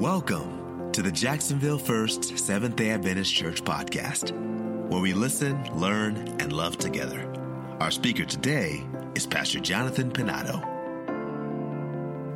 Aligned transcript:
Welcome 0.00 0.92
to 0.92 1.00
the 1.00 1.10
Jacksonville 1.10 1.78
First 1.78 2.38
Seventh 2.38 2.76
day 2.76 2.90
Adventist 2.90 3.32
Church 3.32 3.64
podcast, 3.64 4.30
where 4.90 5.00
we 5.00 5.14
listen, 5.14 5.58
learn, 5.72 6.18
and 6.38 6.52
love 6.52 6.76
together. 6.76 7.32
Our 7.80 7.90
speaker 7.90 8.26
today 8.26 8.86
is 9.14 9.26
Pastor 9.26 9.58
Jonathan 9.58 10.10
Pinado. 10.10 10.60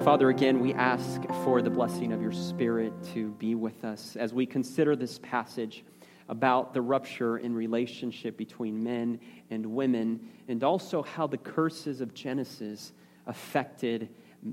Father, 0.02 0.30
again, 0.30 0.58
we 0.60 0.72
ask 0.72 1.20
for 1.44 1.60
the 1.60 1.68
blessing 1.68 2.14
of 2.14 2.22
your 2.22 2.32
Spirit 2.32 2.94
to 3.12 3.32
be 3.32 3.54
with 3.54 3.84
us 3.84 4.16
as 4.16 4.32
we 4.32 4.46
consider 4.46 4.96
this 4.96 5.18
passage 5.18 5.84
about 6.30 6.72
the 6.72 6.80
rupture 6.80 7.36
in 7.36 7.54
relationship 7.54 8.38
between 8.38 8.82
men 8.82 9.20
and 9.50 9.66
women, 9.66 10.30
and 10.48 10.64
also 10.64 11.02
how 11.02 11.26
the 11.26 11.36
curses 11.36 12.00
of 12.00 12.14
Genesis 12.14 12.94
affected 13.26 14.08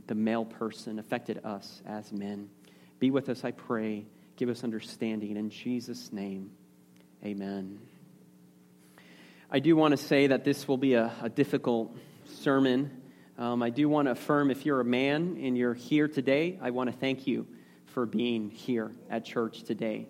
the 0.07 0.15
male 0.15 0.43
person, 0.43 0.99
affected 0.99 1.39
us 1.45 1.81
as 1.85 2.11
men. 2.11 2.50
Be 3.00 3.11
with 3.11 3.29
us, 3.29 3.43
I 3.43 3.51
pray. 3.51 4.06
Give 4.36 4.50
us 4.50 4.64
understanding. 4.64 5.38
In 5.38 5.50
Jesus' 5.50 6.11
name, 6.11 6.51
amen. 7.24 7.79
I 9.50 9.60
do 9.60 9.75
want 9.75 9.92
to 9.92 9.97
say 9.97 10.28
that 10.28 10.43
this 10.43 10.68
will 10.68 10.78
be 10.78 10.93
a, 10.93 11.14
a 11.21 11.29
difficult 11.29 11.96
sermon. 12.25 13.02
Um, 13.38 13.61
I 13.61 13.69
do 13.69 13.88
want 13.88 14.07
to 14.07 14.11
affirm 14.11 14.52
if 14.52 14.65
you're 14.65 14.82
a 14.82 14.86
man 14.86 15.39
and 15.41 15.57
you're 15.57 15.74
here 15.74 16.07
today, 16.07 16.60
I 16.61 16.71
want 16.71 16.91
to 16.91 16.96
thank 16.97 17.28
you 17.28 17.47
for 17.86 18.05
being 18.05 18.50
here 18.50 18.91
at 19.10 19.25
church 19.25 19.64
today. 19.64 20.07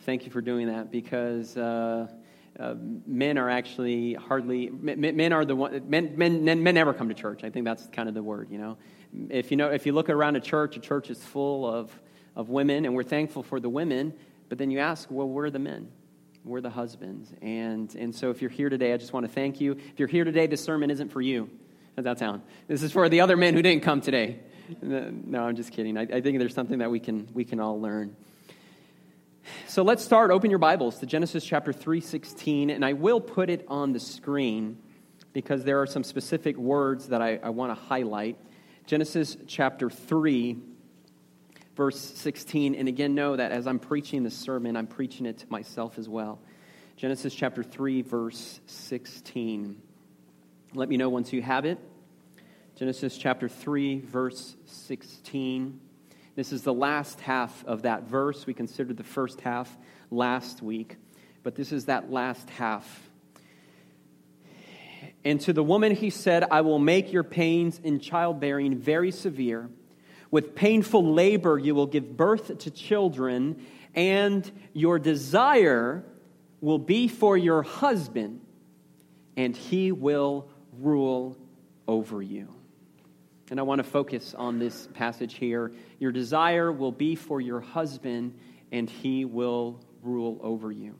Thank 0.00 0.24
you 0.24 0.30
for 0.30 0.40
doing 0.40 0.66
that 0.66 0.90
because 0.90 1.56
uh, 1.56 2.08
uh, 2.58 2.74
men 3.06 3.38
are 3.38 3.48
actually 3.48 4.14
hardly 4.14 4.70
men, 4.70 5.16
men 5.16 5.32
are 5.32 5.44
the 5.44 5.56
one 5.56 5.88
men, 5.88 6.16
men 6.16 6.44
men 6.44 6.74
never 6.74 6.92
come 6.92 7.08
to 7.08 7.14
church. 7.14 7.42
I 7.42 7.50
think 7.50 7.64
that's 7.64 7.86
kind 7.88 8.08
of 8.08 8.14
the 8.14 8.22
word. 8.22 8.50
You 8.50 8.58
know, 8.58 8.78
if 9.30 9.50
you 9.50 9.56
know 9.56 9.70
if 9.70 9.86
you 9.86 9.92
look 9.92 10.10
around 10.10 10.36
a 10.36 10.40
church, 10.40 10.76
a 10.76 10.80
church 10.80 11.10
is 11.10 11.18
full 11.18 11.66
of 11.66 11.90
of 12.36 12.48
women, 12.48 12.84
and 12.84 12.94
we're 12.94 13.02
thankful 13.02 13.42
for 13.42 13.60
the 13.60 13.68
women. 13.68 14.14
But 14.48 14.58
then 14.58 14.70
you 14.70 14.78
ask, 14.78 15.10
well, 15.10 15.28
where 15.28 15.46
are 15.46 15.50
the 15.50 15.58
men? 15.58 15.88
We're 16.44 16.60
the 16.60 16.70
husbands. 16.70 17.32
And, 17.40 17.94
and 17.94 18.14
so 18.14 18.30
if 18.30 18.42
you're 18.42 18.50
here 18.50 18.68
today, 18.68 18.92
I 18.92 18.96
just 18.96 19.12
want 19.12 19.26
to 19.26 19.32
thank 19.32 19.60
you. 19.60 19.72
If 19.72 19.98
you're 19.98 20.08
here 20.08 20.24
today, 20.24 20.46
this 20.46 20.62
sermon 20.62 20.90
isn't 20.90 21.10
for 21.10 21.22
you 21.22 21.48
at 21.96 22.04
that 22.04 22.18
town. 22.18 22.42
This 22.68 22.82
is 22.82 22.92
for 22.92 23.08
the 23.08 23.20
other 23.20 23.36
men 23.36 23.54
who 23.54 23.62
didn't 23.62 23.82
come 23.82 24.00
today. 24.00 24.40
No, 24.82 25.44
I'm 25.44 25.56
just 25.56 25.72
kidding. 25.72 25.96
I, 25.96 26.02
I 26.02 26.20
think 26.20 26.38
there's 26.38 26.54
something 26.54 26.78
that 26.78 26.90
we 26.90 27.00
can, 27.00 27.28
we 27.32 27.44
can 27.44 27.60
all 27.60 27.80
learn. 27.80 28.16
So 29.68 29.82
let's 29.82 30.02
start. 30.02 30.30
Open 30.30 30.50
your 30.50 30.58
Bibles 30.58 30.98
to 31.00 31.06
Genesis 31.06 31.44
chapter 31.44 31.72
3:16, 31.72 32.74
and 32.74 32.84
I 32.84 32.94
will 32.94 33.20
put 33.20 33.50
it 33.50 33.64
on 33.68 33.92
the 33.92 34.00
screen 34.00 34.78
because 35.34 35.64
there 35.64 35.82
are 35.82 35.86
some 35.86 36.02
specific 36.02 36.56
words 36.56 37.08
that 37.08 37.20
I, 37.20 37.38
I 37.42 37.50
want 37.50 37.76
to 37.76 37.84
highlight. 37.84 38.38
Genesis 38.86 39.36
chapter 39.46 39.90
3, 39.90 40.56
verse 41.76 41.98
16. 41.98 42.74
And 42.74 42.88
again, 42.88 43.14
know 43.14 43.36
that 43.36 43.52
as 43.52 43.66
I'm 43.66 43.78
preaching 43.78 44.22
this 44.22 44.36
sermon, 44.36 44.76
I'm 44.76 44.86
preaching 44.86 45.26
it 45.26 45.38
to 45.38 45.46
myself 45.48 45.98
as 45.98 46.08
well. 46.08 46.40
Genesis 46.96 47.34
chapter 47.34 47.62
3, 47.62 48.02
verse 48.02 48.60
16. 48.66 49.80
Let 50.74 50.88
me 50.88 50.96
know 50.96 51.08
once 51.08 51.32
you 51.32 51.42
have 51.42 51.64
it. 51.64 51.78
Genesis 52.76 53.16
chapter 53.16 53.48
3, 53.48 54.00
verse 54.00 54.56
16. 54.66 55.80
This 56.36 56.52
is 56.52 56.62
the 56.62 56.74
last 56.74 57.20
half 57.20 57.64
of 57.64 57.82
that 57.82 58.04
verse. 58.04 58.46
We 58.46 58.54
considered 58.54 58.96
the 58.96 59.04
first 59.04 59.40
half 59.40 59.76
last 60.10 60.62
week, 60.62 60.96
but 61.44 61.54
this 61.54 61.70
is 61.70 61.84
that 61.84 62.10
last 62.10 62.50
half. 62.50 63.10
And 65.24 65.40
to 65.42 65.52
the 65.52 65.62
woman 65.62 65.94
he 65.94 66.10
said, 66.10 66.44
I 66.50 66.62
will 66.62 66.78
make 66.78 67.12
your 67.12 67.22
pains 67.22 67.80
in 67.82 68.00
childbearing 68.00 68.78
very 68.78 69.10
severe. 69.10 69.70
With 70.34 70.56
painful 70.56 71.14
labor, 71.14 71.60
you 71.60 71.76
will 71.76 71.86
give 71.86 72.16
birth 72.16 72.58
to 72.58 72.70
children, 72.72 73.64
and 73.94 74.50
your 74.72 74.98
desire 74.98 76.02
will 76.60 76.80
be 76.80 77.06
for 77.06 77.38
your 77.38 77.62
husband, 77.62 78.40
and 79.36 79.56
he 79.56 79.92
will 79.92 80.48
rule 80.80 81.36
over 81.86 82.20
you. 82.20 82.48
And 83.52 83.60
I 83.60 83.62
want 83.62 83.78
to 83.78 83.84
focus 83.84 84.34
on 84.36 84.58
this 84.58 84.88
passage 84.92 85.34
here. 85.34 85.70
Your 86.00 86.10
desire 86.10 86.72
will 86.72 86.90
be 86.90 87.14
for 87.14 87.40
your 87.40 87.60
husband, 87.60 88.36
and 88.72 88.90
he 88.90 89.24
will 89.24 89.78
rule 90.02 90.40
over 90.42 90.72
you. 90.72 90.96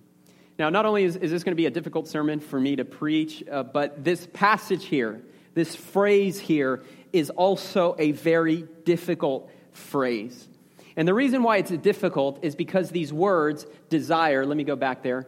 Now, 0.60 0.70
not 0.70 0.86
only 0.86 1.02
is, 1.02 1.16
is 1.16 1.32
this 1.32 1.42
going 1.42 1.56
to 1.56 1.60
be 1.60 1.66
a 1.66 1.72
difficult 1.72 2.06
sermon 2.06 2.38
for 2.38 2.60
me 2.60 2.76
to 2.76 2.84
preach, 2.84 3.42
uh, 3.50 3.64
but 3.64 4.04
this 4.04 4.28
passage 4.32 4.84
here, 4.84 5.22
this 5.54 5.74
phrase 5.74 6.38
here, 6.38 6.82
is 7.12 7.30
also 7.30 7.94
a 7.98 8.12
very 8.12 8.66
difficult 8.84 9.50
phrase. 9.72 10.48
And 10.96 11.06
the 11.08 11.14
reason 11.14 11.42
why 11.42 11.58
it's 11.58 11.70
difficult 11.70 12.40
is 12.42 12.54
because 12.54 12.90
these 12.90 13.12
words, 13.12 13.66
desire, 13.88 14.44
let 14.46 14.56
me 14.56 14.64
go 14.64 14.76
back 14.76 15.02
there, 15.02 15.26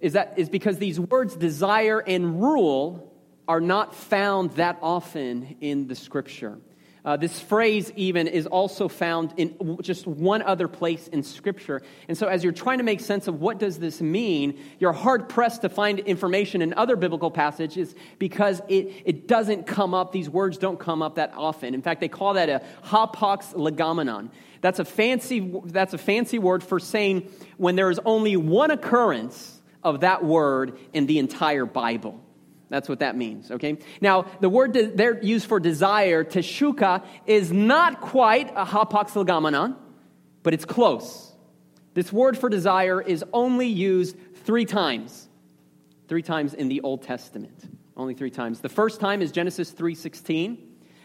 is 0.00 0.14
that 0.14 0.34
is 0.36 0.48
because 0.48 0.78
these 0.78 0.98
words 0.98 1.36
desire 1.36 2.00
and 2.00 2.42
rule 2.42 3.12
are 3.46 3.60
not 3.60 3.94
found 3.94 4.50
that 4.52 4.78
often 4.82 5.56
in 5.60 5.88
the 5.88 5.94
scripture. 5.94 6.58
Uh, 7.04 7.16
this 7.16 7.40
phrase, 7.40 7.90
even, 7.96 8.28
is 8.28 8.46
also 8.46 8.86
found 8.86 9.34
in 9.36 9.78
just 9.82 10.06
one 10.06 10.40
other 10.40 10.68
place 10.68 11.08
in 11.08 11.24
Scripture. 11.24 11.82
And 12.06 12.16
so, 12.16 12.28
as 12.28 12.44
you're 12.44 12.52
trying 12.52 12.78
to 12.78 12.84
make 12.84 13.00
sense 13.00 13.26
of 13.26 13.40
what 13.40 13.58
does 13.58 13.80
this 13.80 14.00
mean, 14.00 14.56
you're 14.78 14.92
hard 14.92 15.28
pressed 15.28 15.62
to 15.62 15.68
find 15.68 15.98
information 15.98 16.62
in 16.62 16.72
other 16.74 16.94
biblical 16.94 17.30
passages 17.30 17.96
because 18.20 18.62
it, 18.68 19.02
it 19.04 19.26
doesn't 19.26 19.66
come 19.66 19.94
up, 19.94 20.12
these 20.12 20.30
words 20.30 20.58
don't 20.58 20.78
come 20.78 21.02
up 21.02 21.16
that 21.16 21.32
often. 21.36 21.74
In 21.74 21.82
fact, 21.82 22.00
they 22.00 22.08
call 22.08 22.34
that 22.34 22.48
a 22.48 22.62
hapax 22.84 23.52
legomenon. 23.52 24.30
That's 24.60 24.78
a 24.78 24.84
fancy, 24.84 25.52
that's 25.64 25.94
a 25.94 25.98
fancy 25.98 26.38
word 26.38 26.62
for 26.62 26.78
saying 26.78 27.32
when 27.56 27.74
there 27.74 27.90
is 27.90 27.98
only 28.04 28.36
one 28.36 28.70
occurrence 28.70 29.60
of 29.82 30.00
that 30.00 30.24
word 30.24 30.78
in 30.92 31.06
the 31.06 31.18
entire 31.18 31.66
Bible. 31.66 32.21
That's 32.72 32.88
what 32.88 33.00
that 33.00 33.18
means, 33.18 33.50
okay? 33.50 33.76
Now, 34.00 34.22
the 34.40 34.48
word 34.48 34.72
de- 34.72 34.86
they're 34.86 35.22
used 35.22 35.46
for 35.46 35.60
desire, 35.60 36.24
teshuka, 36.24 37.04
is 37.26 37.52
not 37.52 38.00
quite 38.00 38.48
a 38.56 38.64
hapax 38.64 39.76
but 40.42 40.54
it's 40.54 40.64
close. 40.64 41.30
This 41.92 42.10
word 42.10 42.38
for 42.38 42.48
desire 42.48 42.98
is 43.02 43.22
only 43.30 43.66
used 43.66 44.16
three 44.46 44.64
times. 44.64 45.28
Three 46.08 46.22
times 46.22 46.54
in 46.54 46.68
the 46.68 46.80
Old 46.80 47.02
Testament. 47.02 47.62
Only 47.94 48.14
three 48.14 48.30
times. 48.30 48.60
The 48.60 48.70
first 48.70 49.00
time 49.00 49.20
is 49.20 49.32
Genesis 49.32 49.70
3.16. 49.70 50.56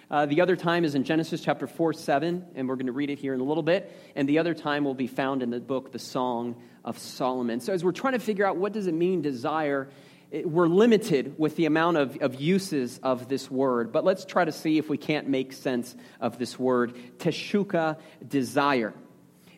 Uh, 0.09 0.25
the 0.25 0.39
other 0.39 0.55
time 0.55 0.85
is 0.85 0.95
in 0.95 1.03
Genesis 1.03 1.41
chapter 1.41 1.67
4, 1.67 1.91
7, 1.91 2.45
and 2.55 2.69
we're 2.69 2.77
going 2.77 2.85
to 2.85 2.93
read 2.93 3.09
it 3.09 3.19
here 3.19 3.33
in 3.33 3.41
a 3.41 3.43
little 3.43 3.61
bit. 3.61 3.91
And 4.15 4.29
the 4.29 4.39
other 4.39 4.53
time 4.53 4.85
will 4.85 4.93
be 4.93 5.07
found 5.07 5.43
in 5.43 5.49
the 5.49 5.59
book, 5.59 5.91
The 5.91 5.99
Song 5.99 6.55
of 6.85 6.97
Solomon. 6.97 7.59
So 7.59 7.73
as 7.73 7.83
we're 7.83 7.91
trying 7.91 8.13
to 8.13 8.19
figure 8.19 8.45
out 8.45 8.55
what 8.55 8.71
does 8.71 8.87
it 8.87 8.93
mean, 8.93 9.21
desire, 9.21 9.89
we're 10.31 10.67
limited 10.67 11.35
with 11.37 11.55
the 11.55 11.65
amount 11.65 11.97
of, 11.97 12.17
of 12.21 12.39
uses 12.39 12.99
of 13.01 13.29
this 13.29 13.49
word, 13.49 13.91
but 13.91 14.03
let's 14.03 14.25
try 14.25 14.43
to 14.43 14.51
see 14.51 14.77
if 14.77 14.89
we 14.89 14.97
can't 14.97 15.27
make 15.27 15.53
sense 15.53 15.95
of 16.19 16.37
this 16.37 16.59
word, 16.59 16.95
teshuka, 17.17 17.97
desire. 18.27 18.93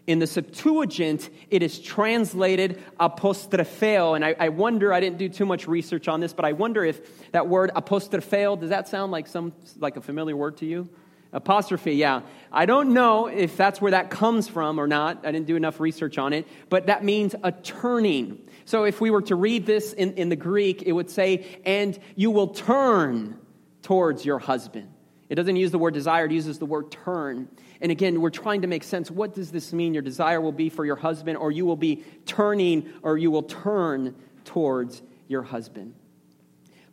In 0.05 0.19
the 0.19 0.27
Septuagint, 0.27 1.29
it 1.49 1.61
is 1.61 1.79
translated 1.79 2.81
apostropheo, 2.99 4.15
and 4.15 4.25
I, 4.25 4.35
I, 4.39 4.49
wonder, 4.49 4.91
I 4.93 4.99
didn't 4.99 5.17
do 5.17 5.29
too 5.29 5.45
much 5.45 5.67
research 5.67 6.07
on 6.07 6.19
this, 6.19 6.33
but 6.33 6.45
I 6.45 6.53
wonder 6.53 6.83
if 6.83 7.31
that 7.31 7.47
word 7.47 7.71
apostropheo, 7.75 8.59
does 8.59 8.69
that 8.69 8.87
sound 8.87 9.11
like, 9.11 9.27
some, 9.27 9.53
like 9.77 9.97
a 9.97 10.01
familiar 10.01 10.35
word 10.35 10.57
to 10.57 10.65
you? 10.65 10.89
Apostrophe, 11.31 11.93
yeah. 11.93 12.21
I 12.51 12.65
don't 12.65 12.93
know 12.93 13.27
if 13.27 13.55
that's 13.55 13.79
where 13.79 13.91
that 13.91 14.09
comes 14.09 14.47
from 14.47 14.79
or 14.79 14.87
not. 14.87 15.27
I 15.27 15.31
didn't 15.31 15.45
do 15.45 15.55
enough 15.55 15.79
research 15.79 16.17
on 16.17 16.33
it, 16.33 16.47
but 16.69 16.87
that 16.87 17.03
means 17.03 17.35
a 17.43 17.51
turning. 17.51 18.39
So 18.69 18.83
if 18.83 19.01
we 19.01 19.09
were 19.09 19.23
to 19.23 19.35
read 19.35 19.65
this 19.65 19.93
in, 19.93 20.13
in 20.13 20.29
the 20.29 20.35
Greek, 20.35 20.83
it 20.83 20.91
would 20.91 21.09
say, 21.09 21.59
and 21.65 21.97
you 22.15 22.29
will 22.29 22.49
turn 22.49 23.39
towards 23.81 24.23
your 24.23 24.37
husband. 24.37 24.93
It 25.27 25.33
doesn't 25.33 25.55
use 25.55 25.71
the 25.71 25.79
word 25.79 25.95
desire, 25.95 26.25
it 26.25 26.31
uses 26.31 26.59
the 26.59 26.67
word 26.67 26.91
turn. 26.91 27.47
And 27.81 27.91
again, 27.91 28.21
we're 28.21 28.29
trying 28.29 28.61
to 28.61 28.67
make 28.67 28.83
sense. 28.83 29.09
What 29.09 29.33
does 29.33 29.49
this 29.49 29.73
mean? 29.73 29.95
Your 29.95 30.03
desire 30.03 30.39
will 30.39 30.51
be 30.51 30.69
for 30.69 30.85
your 30.85 30.97
husband, 30.97 31.39
or 31.39 31.51
you 31.51 31.65
will 31.65 31.77
be 31.77 32.03
turning, 32.27 32.93
or 33.01 33.17
you 33.17 33.31
will 33.31 33.41
turn 33.41 34.15
towards 34.45 35.01
your 35.27 35.41
husband. 35.41 35.95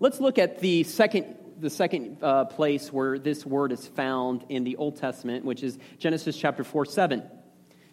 Let's 0.01 0.19
look 0.19 0.39
at 0.39 0.61
the 0.61 0.83
second 0.83 1.37
the 1.59 1.69
second 1.69 2.23
uh, 2.23 2.47
place 2.47 2.91
where 2.91 3.19
this 3.19 3.45
word 3.45 3.71
is 3.71 3.87
found 3.87 4.47
in 4.49 4.65
the 4.65 4.77
Old 4.77 4.97
Testament, 4.97 5.45
which 5.45 5.63
is 5.63 5.79
Genesis 5.99 6.39
chapter 6.39 6.65
4 6.65 6.87
7. 6.87 7.23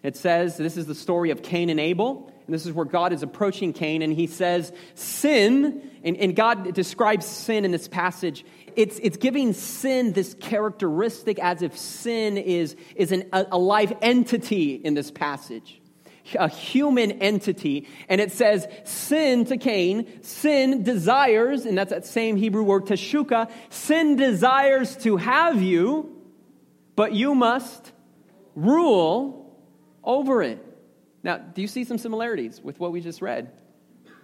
It 0.02 0.16
says, 0.16 0.56
This 0.56 0.78
is 0.78 0.86
the 0.86 0.94
story 0.94 1.28
of 1.28 1.42
Cain 1.42 1.68
and 1.68 1.78
Abel. 1.78 2.30
And 2.46 2.54
this 2.54 2.66
is 2.66 2.72
where 2.72 2.84
God 2.84 3.12
is 3.12 3.22
approaching 3.22 3.72
Cain, 3.72 4.02
and 4.02 4.12
he 4.12 4.26
says, 4.26 4.72
Sin, 4.94 5.90
and, 6.02 6.16
and 6.16 6.36
God 6.36 6.74
describes 6.74 7.24
sin 7.24 7.64
in 7.64 7.70
this 7.70 7.88
passage. 7.88 8.44
It's, 8.76 8.98
it's 8.98 9.16
giving 9.16 9.52
sin 9.52 10.12
this 10.12 10.34
characteristic 10.34 11.38
as 11.38 11.62
if 11.62 11.78
sin 11.78 12.36
is, 12.36 12.76
is 12.96 13.12
an, 13.12 13.28
a, 13.32 13.46
a 13.52 13.58
live 13.58 13.96
entity 14.02 14.74
in 14.74 14.94
this 14.94 15.10
passage 15.10 15.80
a 16.38 16.48
human 16.48 17.12
entity. 17.12 17.86
And 18.08 18.20
it 18.20 18.32
says, 18.32 18.66
sin 18.84 19.44
to 19.46 19.56
Cain, 19.56 20.22
sin 20.22 20.82
desires, 20.82 21.66
and 21.66 21.76
that's 21.76 21.90
that 21.90 22.06
same 22.06 22.36
Hebrew 22.36 22.62
word 22.62 22.86
teshuka, 22.86 23.50
sin 23.68 24.16
desires 24.16 24.96
to 24.98 25.18
have 25.18 25.60
you, 25.60 26.22
but 26.96 27.12
you 27.12 27.34
must 27.34 27.92
rule 28.54 29.54
over 30.02 30.42
it. 30.42 30.73
Now, 31.24 31.38
do 31.38 31.62
you 31.62 31.66
see 31.66 31.84
some 31.84 31.98
similarities 31.98 32.60
with 32.62 32.78
what 32.78 32.92
we 32.92 33.00
just 33.00 33.22
read? 33.22 33.50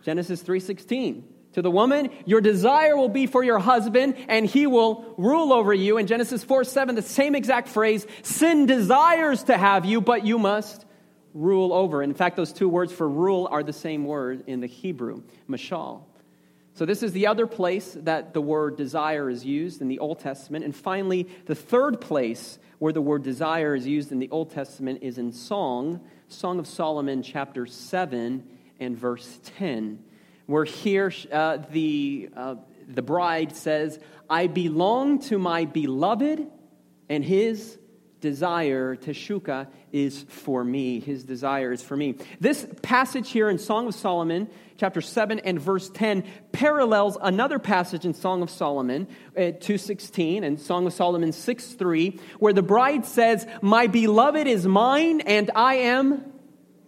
Genesis 0.05 0.43
3:16. 0.43 1.25
To 1.55 1.63
the 1.63 1.71
woman, 1.71 2.11
your 2.27 2.41
desire 2.41 2.97
will 2.97 3.09
be 3.09 3.27
for 3.27 3.43
your 3.43 3.59
husband, 3.59 4.15
and 4.29 4.47
he 4.47 4.69
will 4.69 5.15
rule 5.17 5.53
over 5.53 5.75
you. 5.75 5.99
In 5.99 6.07
Genesis 6.07 6.45
4 6.45 6.63
7, 6.63 6.95
the 6.95 7.03
same 7.03 7.35
exact 7.35 7.67
phrase 7.67 8.07
sin 8.23 8.67
desires 8.67 9.43
to 9.45 9.57
have 9.57 9.85
you, 9.85 10.01
but 10.01 10.25
you 10.25 10.39
must 10.39 10.85
rule 11.35 11.73
over. 11.73 12.05
In 12.05 12.15
fact, 12.15 12.37
those 12.37 12.53
two 12.53 12.69
words 12.69 12.93
for 12.93 13.09
rule 13.09 13.49
are 13.51 13.65
the 13.65 13.73
same 13.73 14.05
word 14.05 14.45
in 14.47 14.61
the 14.61 14.69
Hebrew, 14.69 15.23
mashal. 15.49 16.03
So, 16.75 16.87
this 16.87 17.03
is 17.03 17.13
the 17.13 17.27
other 17.27 17.49
place 17.49 17.97
that 18.03 18.33
the 18.33 18.41
word 18.41 18.77
desire 18.77 19.29
is 19.29 19.45
used 19.45 19.81
in 19.81 19.89
the 19.89 19.99
Old 19.99 20.21
Testament. 20.21 20.65
And 20.65 20.75
finally, 20.75 21.29
the 21.47 21.57
third 21.57 22.01
place 22.01 22.61
where 22.79 22.93
the 22.93 23.03
word 23.03 23.25
desire 23.25 23.75
is 23.75 23.87
used 23.87 24.13
in 24.13 24.21
the 24.21 24.31
Old 24.31 24.53
Testament 24.53 25.01
is 25.03 25.19
in 25.19 25.33
Song, 25.33 26.01
Song 26.33 26.61
of 26.61 26.69
Solomon, 26.69 27.25
chapter 27.25 27.67
7 27.67 28.47
and 28.79 28.97
verse 28.97 29.41
10, 29.59 29.99
where 30.47 30.65
here 30.65 31.13
uh, 31.33 31.59
the, 31.73 32.31
uh, 32.37 32.55
the 32.87 33.03
bride 33.03 33.57
says, 33.57 33.99
I 34.29 34.47
belong 34.47 35.19
to 35.23 35.41
my 35.41 35.65
beloved, 35.65 36.47
and 37.09 37.25
his 37.25 37.80
desire, 38.21 38.97
teshuka, 38.97 39.67
is 39.93 40.23
for 40.29 40.63
me. 40.63 41.01
His 41.01 41.25
desire 41.25 41.73
is 41.73 41.83
for 41.83 41.97
me. 41.97 42.17
This 42.39 42.67
passage 42.83 43.31
here 43.31 43.49
in 43.49 43.59
Song 43.59 43.89
of 43.89 43.95
Solomon, 43.95 44.49
chapter 44.77 45.01
7 45.01 45.41
and 45.41 45.61
verse 45.61 45.91
10, 45.91 46.25
parallels 46.53 47.19
another 47.21 47.59
passage 47.59 48.05
in 48.05 48.15
Song 48.15 48.43
of 48.43 48.51
Solomon, 48.51 49.09
uh, 49.37 49.41
2.16, 49.41 50.45
and 50.45 50.61
Song 50.61 50.87
of 50.87 50.93
Solomon 50.93 51.31
6.3, 51.31 52.21
where 52.39 52.53
the 52.53 52.63
bride 52.63 53.07
says, 53.07 53.47
My 53.63 53.87
beloved 53.87 54.47
is 54.47 54.67
mine, 54.67 55.21
and 55.23 55.51
I 55.55 55.75
am 55.77 56.33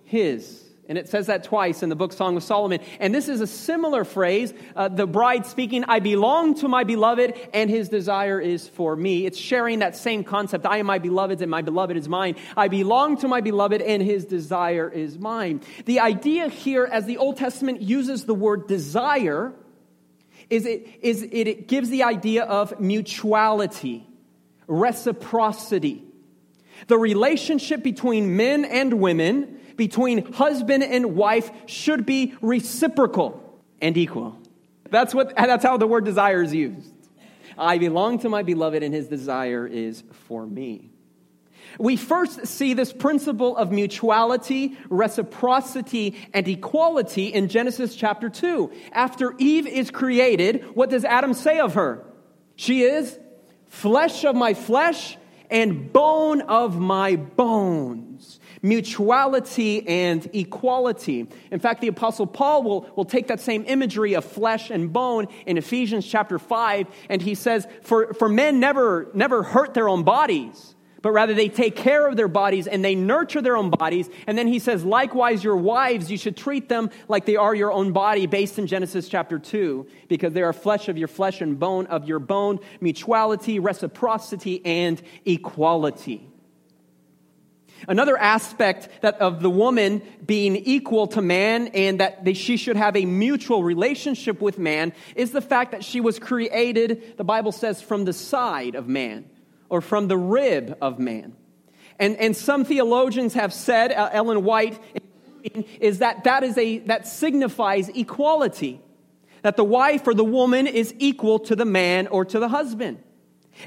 his. 0.04 0.61
And 0.88 0.98
it 0.98 1.08
says 1.08 1.28
that 1.28 1.44
twice 1.44 1.84
in 1.84 1.90
the 1.90 1.96
book 1.96 2.12
Song 2.12 2.36
of 2.36 2.42
Solomon. 2.42 2.80
And 2.98 3.14
this 3.14 3.28
is 3.28 3.40
a 3.40 3.46
similar 3.46 4.04
phrase. 4.04 4.52
Uh, 4.74 4.88
the 4.88 5.06
bride 5.06 5.46
speaking, 5.46 5.84
I 5.86 6.00
belong 6.00 6.56
to 6.56 6.68
my 6.68 6.82
beloved, 6.82 7.38
and 7.54 7.70
his 7.70 7.88
desire 7.88 8.40
is 8.40 8.66
for 8.66 8.96
me. 8.96 9.24
It's 9.24 9.38
sharing 9.38 9.78
that 9.78 9.94
same 9.94 10.24
concept. 10.24 10.66
I 10.66 10.78
am 10.78 10.86
my 10.86 10.98
beloved's, 10.98 11.40
and 11.40 11.50
my 11.50 11.62
beloved 11.62 11.96
is 11.96 12.08
mine. 12.08 12.34
I 12.56 12.66
belong 12.66 13.16
to 13.18 13.28
my 13.28 13.40
beloved, 13.40 13.80
and 13.80 14.02
his 14.02 14.24
desire 14.24 14.88
is 14.88 15.18
mine. 15.18 15.60
The 15.84 16.00
idea 16.00 16.48
here, 16.48 16.84
as 16.84 17.06
the 17.06 17.18
Old 17.18 17.36
Testament 17.36 17.80
uses 17.80 18.24
the 18.24 18.34
word 18.34 18.66
desire, 18.66 19.52
is 20.50 20.66
it, 20.66 20.88
is 21.00 21.22
it, 21.22 21.46
it 21.46 21.68
gives 21.68 21.90
the 21.90 22.02
idea 22.02 22.42
of 22.42 22.80
mutuality, 22.80 24.04
reciprocity. 24.66 26.02
The 26.88 26.98
relationship 26.98 27.84
between 27.84 28.36
men 28.36 28.64
and 28.64 28.94
women 28.94 29.60
between 29.76 30.32
husband 30.32 30.82
and 30.82 31.14
wife 31.14 31.50
should 31.66 32.06
be 32.06 32.34
reciprocal 32.40 33.60
and 33.80 33.96
equal. 33.96 34.38
That's, 34.90 35.14
what, 35.14 35.34
that's 35.36 35.64
how 35.64 35.76
the 35.76 35.86
word 35.86 36.04
desire 36.04 36.42
is 36.42 36.54
used. 36.54 36.92
I 37.56 37.78
belong 37.78 38.18
to 38.20 38.28
my 38.28 38.42
beloved, 38.42 38.82
and 38.82 38.94
his 38.94 39.08
desire 39.08 39.66
is 39.66 40.02
for 40.26 40.46
me. 40.46 40.90
We 41.78 41.96
first 41.96 42.46
see 42.46 42.74
this 42.74 42.92
principle 42.92 43.56
of 43.56 43.70
mutuality, 43.70 44.76
reciprocity, 44.90 46.16
and 46.34 46.46
equality 46.46 47.26
in 47.28 47.48
Genesis 47.48 47.96
chapter 47.96 48.28
2. 48.28 48.70
After 48.92 49.34
Eve 49.38 49.66
is 49.66 49.90
created, 49.90 50.64
what 50.74 50.90
does 50.90 51.04
Adam 51.04 51.34
say 51.34 51.58
of 51.60 51.74
her? 51.74 52.04
She 52.56 52.82
is 52.82 53.18
flesh 53.68 54.24
of 54.24 54.36
my 54.36 54.54
flesh 54.54 55.16
and 55.50 55.92
bone 55.92 56.42
of 56.42 56.78
my 56.78 57.16
bones 57.16 58.40
mutuality 58.62 59.86
and 59.86 60.28
equality. 60.32 61.26
In 61.50 61.60
fact, 61.60 61.80
the 61.80 61.88
Apostle 61.88 62.26
Paul 62.26 62.62
will, 62.62 62.90
will 62.96 63.04
take 63.04 63.26
that 63.26 63.40
same 63.40 63.64
imagery 63.66 64.14
of 64.14 64.24
flesh 64.24 64.70
and 64.70 64.92
bone 64.92 65.26
in 65.46 65.58
Ephesians 65.58 66.06
chapter 66.06 66.38
5, 66.38 66.86
and 67.08 67.20
he 67.20 67.34
says, 67.34 67.66
For, 67.82 68.14
for 68.14 68.28
men 68.28 68.60
never, 68.60 69.08
never 69.14 69.42
hurt 69.42 69.74
their 69.74 69.88
own 69.88 70.04
bodies 70.04 70.74
but 71.02 71.10
rather 71.10 71.34
they 71.34 71.48
take 71.48 71.76
care 71.76 72.06
of 72.06 72.16
their 72.16 72.28
bodies 72.28 72.66
and 72.66 72.84
they 72.84 72.94
nurture 72.94 73.42
their 73.42 73.56
own 73.56 73.70
bodies. 73.70 74.08
And 74.26 74.38
then 74.38 74.46
he 74.46 74.60
says, 74.60 74.84
likewise, 74.84 75.44
your 75.44 75.56
wives, 75.56 76.10
you 76.10 76.16
should 76.16 76.36
treat 76.36 76.68
them 76.68 76.90
like 77.08 77.26
they 77.26 77.36
are 77.36 77.54
your 77.54 77.72
own 77.72 77.92
body, 77.92 78.26
based 78.26 78.58
in 78.58 78.66
Genesis 78.68 79.08
chapter 79.08 79.38
2, 79.38 79.86
because 80.08 80.32
they 80.32 80.42
are 80.42 80.52
flesh 80.52 80.88
of 80.88 80.96
your 80.96 81.08
flesh 81.08 81.40
and 81.40 81.58
bone 81.58 81.86
of 81.86 82.06
your 82.06 82.20
bone, 82.20 82.60
mutuality, 82.80 83.58
reciprocity, 83.58 84.64
and 84.64 85.02
equality. 85.26 86.31
Another 87.88 88.16
aspect 88.16 88.88
that 89.02 89.20
of 89.20 89.40
the 89.40 89.50
woman 89.50 90.02
being 90.24 90.56
equal 90.56 91.06
to 91.08 91.22
man 91.22 91.68
and 91.68 92.00
that 92.00 92.36
she 92.36 92.56
should 92.56 92.76
have 92.76 92.96
a 92.96 93.04
mutual 93.04 93.62
relationship 93.62 94.40
with 94.40 94.58
man 94.58 94.92
is 95.16 95.32
the 95.32 95.40
fact 95.40 95.72
that 95.72 95.84
she 95.84 96.00
was 96.00 96.18
created, 96.18 97.16
the 97.16 97.24
Bible 97.24 97.52
says, 97.52 97.82
from 97.82 98.04
the 98.04 98.12
side 98.12 98.74
of 98.74 98.88
man 98.88 99.28
or 99.68 99.80
from 99.80 100.08
the 100.08 100.16
rib 100.16 100.76
of 100.80 100.98
man. 100.98 101.36
And, 101.98 102.16
and 102.16 102.36
some 102.36 102.64
theologians 102.64 103.34
have 103.34 103.52
said, 103.52 103.92
uh, 103.92 104.10
Ellen 104.12 104.44
White, 104.44 104.78
is 105.80 105.98
that 105.98 106.24
that, 106.24 106.42
is 106.42 106.56
a, 106.58 106.78
that 106.80 107.06
signifies 107.06 107.88
equality. 107.88 108.80
That 109.42 109.56
the 109.56 109.64
wife 109.64 110.06
or 110.06 110.14
the 110.14 110.24
woman 110.24 110.66
is 110.66 110.94
equal 110.98 111.40
to 111.40 111.56
the 111.56 111.64
man 111.64 112.06
or 112.06 112.24
to 112.24 112.38
the 112.38 112.48
husband. 112.48 113.02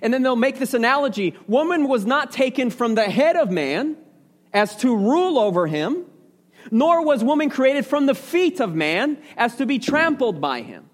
And 0.01 0.13
then 0.13 0.23
they'll 0.23 0.35
make 0.35 0.57
this 0.57 0.73
analogy 0.73 1.35
woman 1.47 1.87
was 1.87 2.05
not 2.05 2.31
taken 2.31 2.69
from 2.69 2.95
the 2.95 3.03
head 3.03 3.35
of 3.35 3.51
man 3.51 3.97
as 4.55 4.77
to 4.77 4.95
rule 4.95 5.37
over 5.37 5.67
him, 5.67 6.05
nor 6.71 7.05
was 7.05 7.23
woman 7.23 7.49
created 7.49 7.85
from 7.85 8.05
the 8.05 8.15
feet 8.15 8.61
of 8.61 8.73
man 8.73 9.17
as 9.35 9.57
to 9.57 9.65
be 9.65 9.77
trampled 9.77 10.39
by 10.39 10.61
him. 10.61 10.89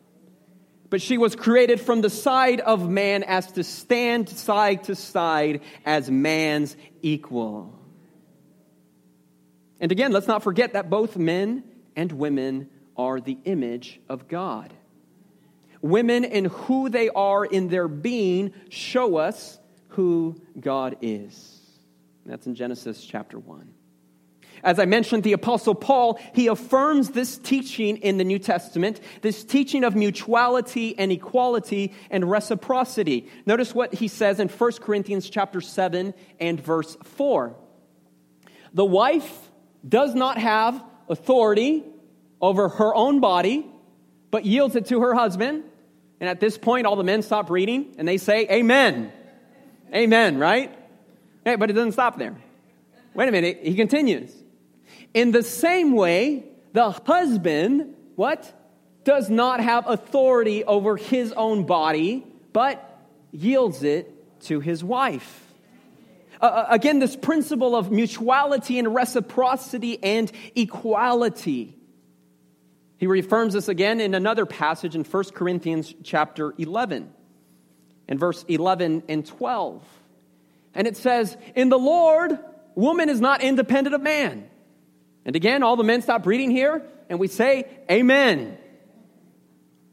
But 0.90 1.02
she 1.02 1.18
was 1.18 1.36
created 1.36 1.80
from 1.80 2.02
the 2.02 2.10
side 2.10 2.60
of 2.60 2.90
man 2.90 3.24
as 3.24 3.52
to 3.54 3.64
stand 3.64 4.28
side 4.28 4.86
to 4.86 4.96
side 4.96 5.62
as 5.86 6.10
man's 6.10 6.76
equal. 7.02 7.80
And 9.80 9.92
again, 9.92 10.12
let's 10.12 10.28
not 10.28 10.44
forget 10.44 10.74
that 10.74 10.90
both 10.90 11.16
men 11.16 11.64
and 11.96 12.12
women 12.12 12.68
are 12.98 13.22
the 13.22 13.38
image 13.46 14.02
of 14.10 14.28
God. 14.28 14.74
Women 15.82 16.26
and 16.26 16.48
who 16.48 16.90
they 16.90 17.10
are 17.10 17.46
in 17.46 17.70
their 17.70 17.88
being 17.88 18.54
show 18.70 19.18
us 19.18 19.60
who 19.90 20.42
God 20.60 20.98
is. 21.02 21.61
That's 22.26 22.46
in 22.48 22.56
Genesis 22.56 23.04
chapter 23.04 23.40
1. 23.40 23.74
As 24.64 24.78
I 24.80 24.86
mentioned, 24.86 25.24
the 25.24 25.34
Apostle 25.34 25.74
Paul, 25.74 26.20
he 26.34 26.48
affirms 26.48 27.10
this 27.10 27.38
teaching 27.38 27.98
in 27.98 28.18
the 28.18 28.24
New 28.24 28.38
Testament, 28.38 29.00
this 29.22 29.44
teaching 29.44 29.84
of 29.84 29.96
mutuality 29.96 30.98
and 31.00 31.12
equality 31.12 31.94
and 32.12 32.30
reciprocity. 32.30 33.28
Notice 33.46 33.74
what 33.74 33.94
he 33.94 34.08
says 34.08 34.40
in 34.40 34.50
1 34.50 34.72
Corinthians 34.74 35.30
chapter 35.30 35.62
7 35.62 36.14
and 36.40 36.62
verse 36.62 36.96
4. 37.04 37.56
The 38.74 38.86
wife 38.86 39.50
does 39.88 40.14
not 40.14 40.38
have 40.38 40.84
authority 41.10 41.84
over 42.40 42.70
her 42.70 42.94
own 42.94 43.20
body, 43.20 43.66
but 44.30 44.46
yields 44.46 44.76
it 44.76 44.86
to 44.88 45.02
her 45.02 45.16
husband. 45.16 45.64
And 46.20 46.30
at 46.30 46.40
this 46.40 46.58
point, 46.58 46.86
all 46.86 46.96
the 46.96 47.04
men 47.04 47.24
stop 47.24 47.50
reading 47.50 47.96
and 47.98 48.08
they 48.08 48.18
say, 48.18 48.48
Amen. 48.50 49.12
Amen, 49.94 50.38
right? 50.38 50.78
Hey, 51.44 51.56
but 51.56 51.70
it 51.70 51.74
doesn't 51.74 51.94
stop 51.94 52.18
there. 52.18 52.36
Wait 53.14 53.28
a 53.28 53.32
minute, 53.32 53.60
he 53.64 53.76
continues. 53.76 54.32
In 55.14 55.32
the 55.32 55.44
same 55.44 55.94
way, 55.94 56.46
the 56.74 56.92
husband, 56.92 57.96
what? 58.16 58.52
Does 59.04 59.30
not 59.30 59.60
have 59.60 59.88
authority 59.88 60.64
over 60.64 60.96
his 60.96 61.32
own 61.34 61.66
body, 61.66 62.26
but 62.54 63.00
yields 63.32 63.84
it 63.84 64.42
to 64.44 64.60
his 64.60 64.84
wife. 64.84 65.44
Uh, 66.40 66.46
uh 66.46 66.66
again, 66.70 67.00
this 67.00 67.16
principle 67.16 67.76
of 67.76 67.92
mutuality 67.92 68.78
and 68.78 68.94
reciprocity 68.94 70.02
and 70.04 70.32
equality. 70.56 71.76
He 72.98 73.08
reaffirms 73.08 73.54
this 73.54 73.68
again 73.68 74.00
in 74.00 74.14
another 74.14 74.46
passage 74.46 74.96
in 74.96 75.04
1 75.04 75.24
Corinthians 75.34 75.94
chapter 76.04 76.54
11, 76.60 77.12
in 78.08 78.18
verse 78.20 78.46
11 78.48 79.04
and 79.10 79.26
12. 79.26 79.84
And 80.74 80.88
it 80.88 80.98
says, 80.98 81.36
In 81.56 81.70
the 81.70 81.80
Lord, 81.80 82.38
woman 82.76 83.10
is 83.10 83.20
not 83.22 83.42
independent 83.42 83.96
of 83.96 84.02
man. 84.02 84.50
And 85.26 85.36
again, 85.36 85.64
all 85.64 85.76
the 85.76 85.84
men 85.84 86.02
stop 86.02 86.26
reading 86.26 86.52
here, 86.52 86.84
and 87.10 87.20
we 87.20 87.28
say, 87.28 87.66
Amen. 87.90 88.58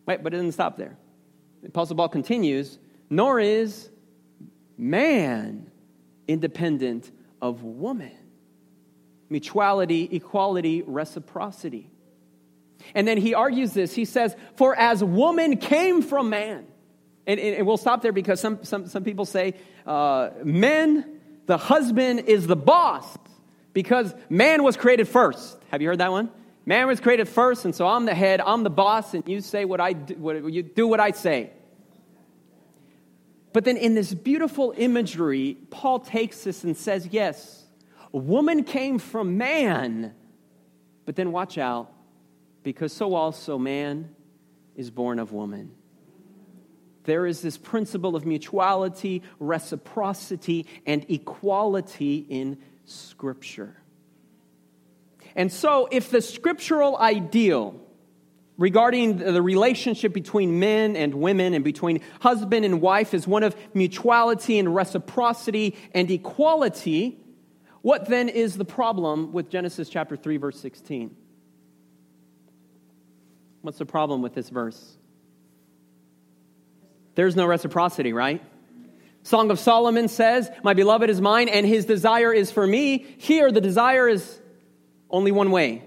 Wait, 0.06 0.22
but 0.22 0.32
it 0.32 0.36
doesn't 0.36 0.52
stop 0.52 0.76
there. 0.78 0.96
The 1.62 1.68
Apostle 1.68 1.96
Paul 1.96 2.08
continues, 2.08 2.78
Nor 3.10 3.40
is 3.40 3.90
man 4.76 5.70
independent 6.26 7.10
of 7.42 7.62
woman. 7.62 8.12
Mutuality, 9.28 10.08
equality, 10.10 10.82
reciprocity. 10.86 11.90
And 12.94 13.06
then 13.06 13.18
he 13.18 13.34
argues 13.34 13.72
this. 13.72 13.94
He 13.94 14.04
says, 14.04 14.34
For 14.56 14.74
as 14.74 15.02
woman 15.02 15.56
came 15.56 16.02
from 16.02 16.30
man, 16.30 16.66
and, 17.28 17.38
and, 17.38 17.66
we'll 17.66 17.76
stop 17.76 18.00
there 18.00 18.12
because 18.12 18.40
some, 18.40 18.64
some, 18.64 18.88
some 18.88 19.04
people 19.04 19.26
say 19.26 19.54
uh, 19.86 20.30
men, 20.42 21.20
the 21.44 21.58
husband 21.58 22.20
is 22.20 22.46
the 22.46 22.56
boss 22.56 23.18
because 23.74 24.14
man 24.30 24.62
was 24.62 24.78
created 24.78 25.06
first. 25.06 25.58
Have 25.70 25.82
you 25.82 25.88
heard 25.88 25.98
that 25.98 26.10
one? 26.10 26.30
Man 26.64 26.86
was 26.86 27.00
created 27.00 27.28
first, 27.28 27.64
and 27.64 27.74
so 27.74 27.86
I'm 27.86 28.06
the 28.06 28.14
head, 28.14 28.40
I'm 28.40 28.62
the 28.62 28.70
boss, 28.70 29.14
and 29.14 29.26
you 29.28 29.42
say 29.42 29.64
what 29.66 29.80
I 29.80 29.92
do, 29.92 30.14
what, 30.14 30.52
you 30.52 30.62
do 30.62 30.86
what 30.86 31.00
I 31.00 31.10
say. 31.10 31.50
But 33.52 33.64
then 33.64 33.76
in 33.76 33.94
this 33.94 34.12
beautiful 34.12 34.74
imagery, 34.76 35.56
Paul 35.70 36.00
takes 36.00 36.44
this 36.44 36.64
and 36.64 36.76
says, 36.76 37.08
yes, 37.10 37.64
woman 38.12 38.64
came 38.64 38.98
from 38.98 39.38
man, 39.38 40.14
but 41.04 41.16
then 41.16 41.32
watch 41.32 41.58
out, 41.58 41.92
because 42.62 42.92
so 42.92 43.14
also 43.14 43.58
man 43.58 44.14
is 44.76 44.90
born 44.90 45.18
of 45.18 45.32
woman. 45.32 45.74
There 47.04 47.26
is 47.26 47.40
this 47.40 47.56
principle 47.56 48.16
of 48.16 48.26
mutuality, 48.26 49.22
reciprocity, 49.40 50.66
and 50.86 51.06
equality 51.08 52.26
in 52.28 52.58
Scripture. 52.84 53.76
And 55.34 55.52
so, 55.52 55.88
if 55.90 56.10
the 56.10 56.20
scriptural 56.20 56.96
ideal 56.96 57.80
regarding 58.56 59.18
the 59.18 59.40
relationship 59.40 60.12
between 60.12 60.58
men 60.58 60.96
and 60.96 61.14
women 61.14 61.54
and 61.54 61.64
between 61.64 62.00
husband 62.20 62.64
and 62.64 62.80
wife 62.80 63.14
is 63.14 63.26
one 63.26 63.44
of 63.44 63.54
mutuality 63.72 64.58
and 64.58 64.74
reciprocity 64.74 65.76
and 65.94 66.10
equality, 66.10 67.18
what 67.82 68.08
then 68.08 68.28
is 68.28 68.56
the 68.56 68.64
problem 68.64 69.32
with 69.32 69.48
Genesis 69.48 69.88
chapter 69.88 70.16
3, 70.16 70.36
verse 70.38 70.58
16? 70.58 71.16
What's 73.62 73.78
the 73.78 73.86
problem 73.86 74.22
with 74.22 74.34
this 74.34 74.48
verse? 74.48 74.97
There's 77.18 77.34
no 77.34 77.46
reciprocity, 77.46 78.12
right? 78.12 78.40
Song 79.24 79.50
of 79.50 79.58
Solomon 79.58 80.06
says, 80.06 80.48
My 80.62 80.72
beloved 80.72 81.10
is 81.10 81.20
mine, 81.20 81.48
and 81.48 81.66
his 81.66 81.84
desire 81.84 82.32
is 82.32 82.52
for 82.52 82.64
me. 82.64 83.04
Here, 83.18 83.50
the 83.50 83.60
desire 83.60 84.08
is 84.08 84.40
only 85.10 85.32
one 85.32 85.50
way. 85.50 85.82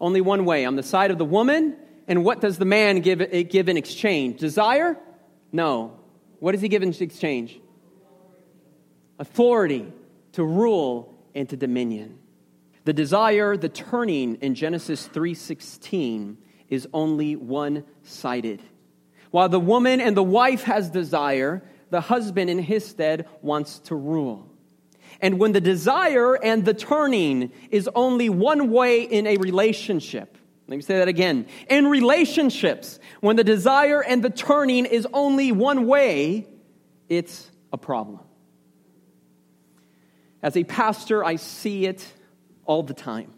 Only 0.00 0.20
one 0.20 0.44
way. 0.44 0.64
On 0.64 0.76
the 0.76 0.84
side 0.84 1.10
of 1.10 1.18
the 1.18 1.24
woman, 1.24 1.76
and 2.06 2.24
what 2.24 2.40
does 2.40 2.56
the 2.56 2.64
man 2.64 3.00
give, 3.00 3.20
eh, 3.20 3.42
give 3.42 3.68
in 3.68 3.76
exchange? 3.76 4.38
Desire? 4.38 4.96
No. 5.50 5.98
What 6.38 6.52
does 6.52 6.60
he 6.60 6.68
give 6.68 6.84
in 6.84 6.94
exchange? 7.00 7.58
Authority 9.18 9.92
to 10.34 10.44
rule 10.44 11.12
and 11.34 11.48
to 11.48 11.56
dominion. 11.56 12.16
The 12.84 12.92
desire, 12.92 13.56
the 13.56 13.68
turning 13.68 14.36
in 14.36 14.54
Genesis 14.54 15.04
3:16 15.08 16.36
is 16.68 16.86
only 16.94 17.34
one-sided. 17.34 18.62
While 19.32 19.48
the 19.48 19.58
woman 19.58 20.00
and 20.00 20.14
the 20.14 20.22
wife 20.22 20.64
has 20.64 20.90
desire, 20.90 21.62
the 21.90 22.02
husband 22.02 22.50
in 22.50 22.58
his 22.58 22.86
stead 22.86 23.26
wants 23.40 23.78
to 23.80 23.96
rule. 23.96 24.46
And 25.20 25.38
when 25.38 25.52
the 25.52 25.60
desire 25.60 26.34
and 26.34 26.64
the 26.64 26.74
turning 26.74 27.50
is 27.70 27.88
only 27.94 28.28
one 28.28 28.70
way 28.70 29.02
in 29.02 29.26
a 29.26 29.38
relationship, 29.38 30.36
let 30.68 30.76
me 30.76 30.82
say 30.82 30.98
that 30.98 31.08
again. 31.08 31.46
In 31.70 31.86
relationships, 31.86 32.98
when 33.20 33.36
the 33.36 33.44
desire 33.44 34.02
and 34.02 34.22
the 34.22 34.30
turning 34.30 34.84
is 34.84 35.08
only 35.14 35.50
one 35.50 35.86
way, 35.86 36.46
it's 37.08 37.50
a 37.72 37.78
problem. 37.78 38.20
As 40.42 40.58
a 40.58 40.64
pastor, 40.64 41.24
I 41.24 41.36
see 41.36 41.86
it 41.86 42.06
all 42.66 42.82
the 42.82 42.94
time. 42.94 43.32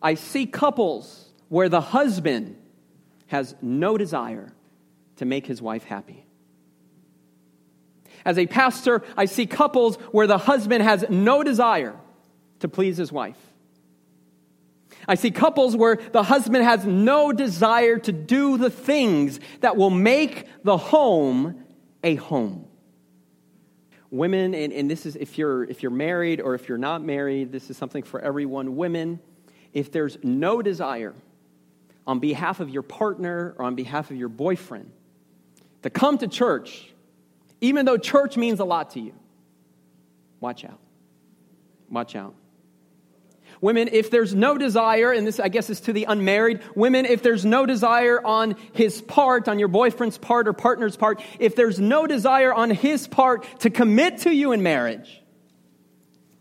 I 0.00 0.14
see 0.14 0.46
couples 0.46 1.28
where 1.50 1.68
the 1.68 1.82
husband 1.82 2.56
has 3.26 3.54
no 3.60 3.98
desire 3.98 4.54
to 5.18 5.24
make 5.24 5.46
his 5.46 5.60
wife 5.60 5.84
happy. 5.84 6.24
As 8.24 8.38
a 8.38 8.46
pastor, 8.46 9.02
I 9.16 9.26
see 9.26 9.46
couples 9.46 9.96
where 10.12 10.26
the 10.26 10.38
husband 10.38 10.82
has 10.82 11.04
no 11.08 11.42
desire 11.42 11.96
to 12.60 12.68
please 12.68 12.96
his 12.96 13.12
wife. 13.12 13.38
I 15.06 15.14
see 15.14 15.30
couples 15.30 15.76
where 15.76 15.96
the 15.96 16.22
husband 16.22 16.64
has 16.64 16.84
no 16.84 17.32
desire 17.32 17.98
to 17.98 18.12
do 18.12 18.58
the 18.58 18.70
things 18.70 19.40
that 19.60 19.76
will 19.76 19.90
make 19.90 20.46
the 20.64 20.76
home 20.76 21.64
a 22.02 22.16
home. 22.16 22.66
Women, 24.10 24.54
and, 24.54 24.72
and 24.72 24.90
this 24.90 25.06
is 25.06 25.16
if 25.16 25.38
you're, 25.38 25.64
if 25.64 25.82
you're 25.82 25.90
married 25.90 26.40
or 26.40 26.54
if 26.54 26.68
you're 26.68 26.78
not 26.78 27.02
married, 27.02 27.52
this 27.52 27.70
is 27.70 27.76
something 27.76 28.02
for 28.02 28.20
everyone. 28.20 28.76
Women, 28.76 29.20
if 29.72 29.92
there's 29.92 30.18
no 30.22 30.62
desire 30.62 31.14
on 32.06 32.18
behalf 32.18 32.60
of 32.60 32.70
your 32.70 32.82
partner 32.82 33.54
or 33.58 33.66
on 33.66 33.74
behalf 33.74 34.10
of 34.10 34.16
your 34.16 34.30
boyfriend 34.30 34.92
to 35.82 35.90
come 35.90 36.18
to 36.18 36.28
church 36.28 36.88
even 37.60 37.84
though 37.84 37.98
church 37.98 38.36
means 38.36 38.60
a 38.60 38.64
lot 38.64 38.90
to 38.90 39.00
you. 39.00 39.14
Watch 40.40 40.64
out. 40.64 40.78
Watch 41.90 42.14
out. 42.14 42.34
Women, 43.60 43.88
if 43.90 44.10
there's 44.10 44.34
no 44.34 44.56
desire, 44.56 45.10
and 45.10 45.26
this 45.26 45.40
I 45.40 45.48
guess 45.48 45.68
is 45.68 45.80
to 45.82 45.92
the 45.92 46.04
unmarried, 46.04 46.60
women, 46.76 47.06
if 47.06 47.24
there's 47.24 47.44
no 47.44 47.66
desire 47.66 48.24
on 48.24 48.54
his 48.72 49.02
part, 49.02 49.48
on 49.48 49.58
your 49.58 49.66
boyfriend's 49.66 50.16
part 50.16 50.46
or 50.46 50.52
partner's 50.52 50.96
part, 50.96 51.20
if 51.40 51.56
there's 51.56 51.80
no 51.80 52.06
desire 52.06 52.54
on 52.54 52.70
his 52.70 53.08
part 53.08 53.44
to 53.60 53.70
commit 53.70 54.18
to 54.18 54.30
you 54.32 54.52
in 54.52 54.62
marriage, 54.62 55.22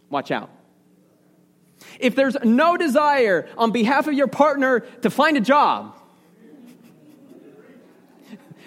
watch 0.09 0.29
out. 0.29 0.51
If 1.99 2.13
there's 2.13 2.37
no 2.43 2.77
desire 2.77 3.47
on 3.57 3.71
behalf 3.71 4.05
of 4.07 4.13
your 4.13 4.27
partner 4.27 4.81
to 5.01 5.09
find 5.09 5.37
a 5.37 5.41
job, 5.41 5.95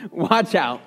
watch 0.11 0.55
out. 0.55 0.83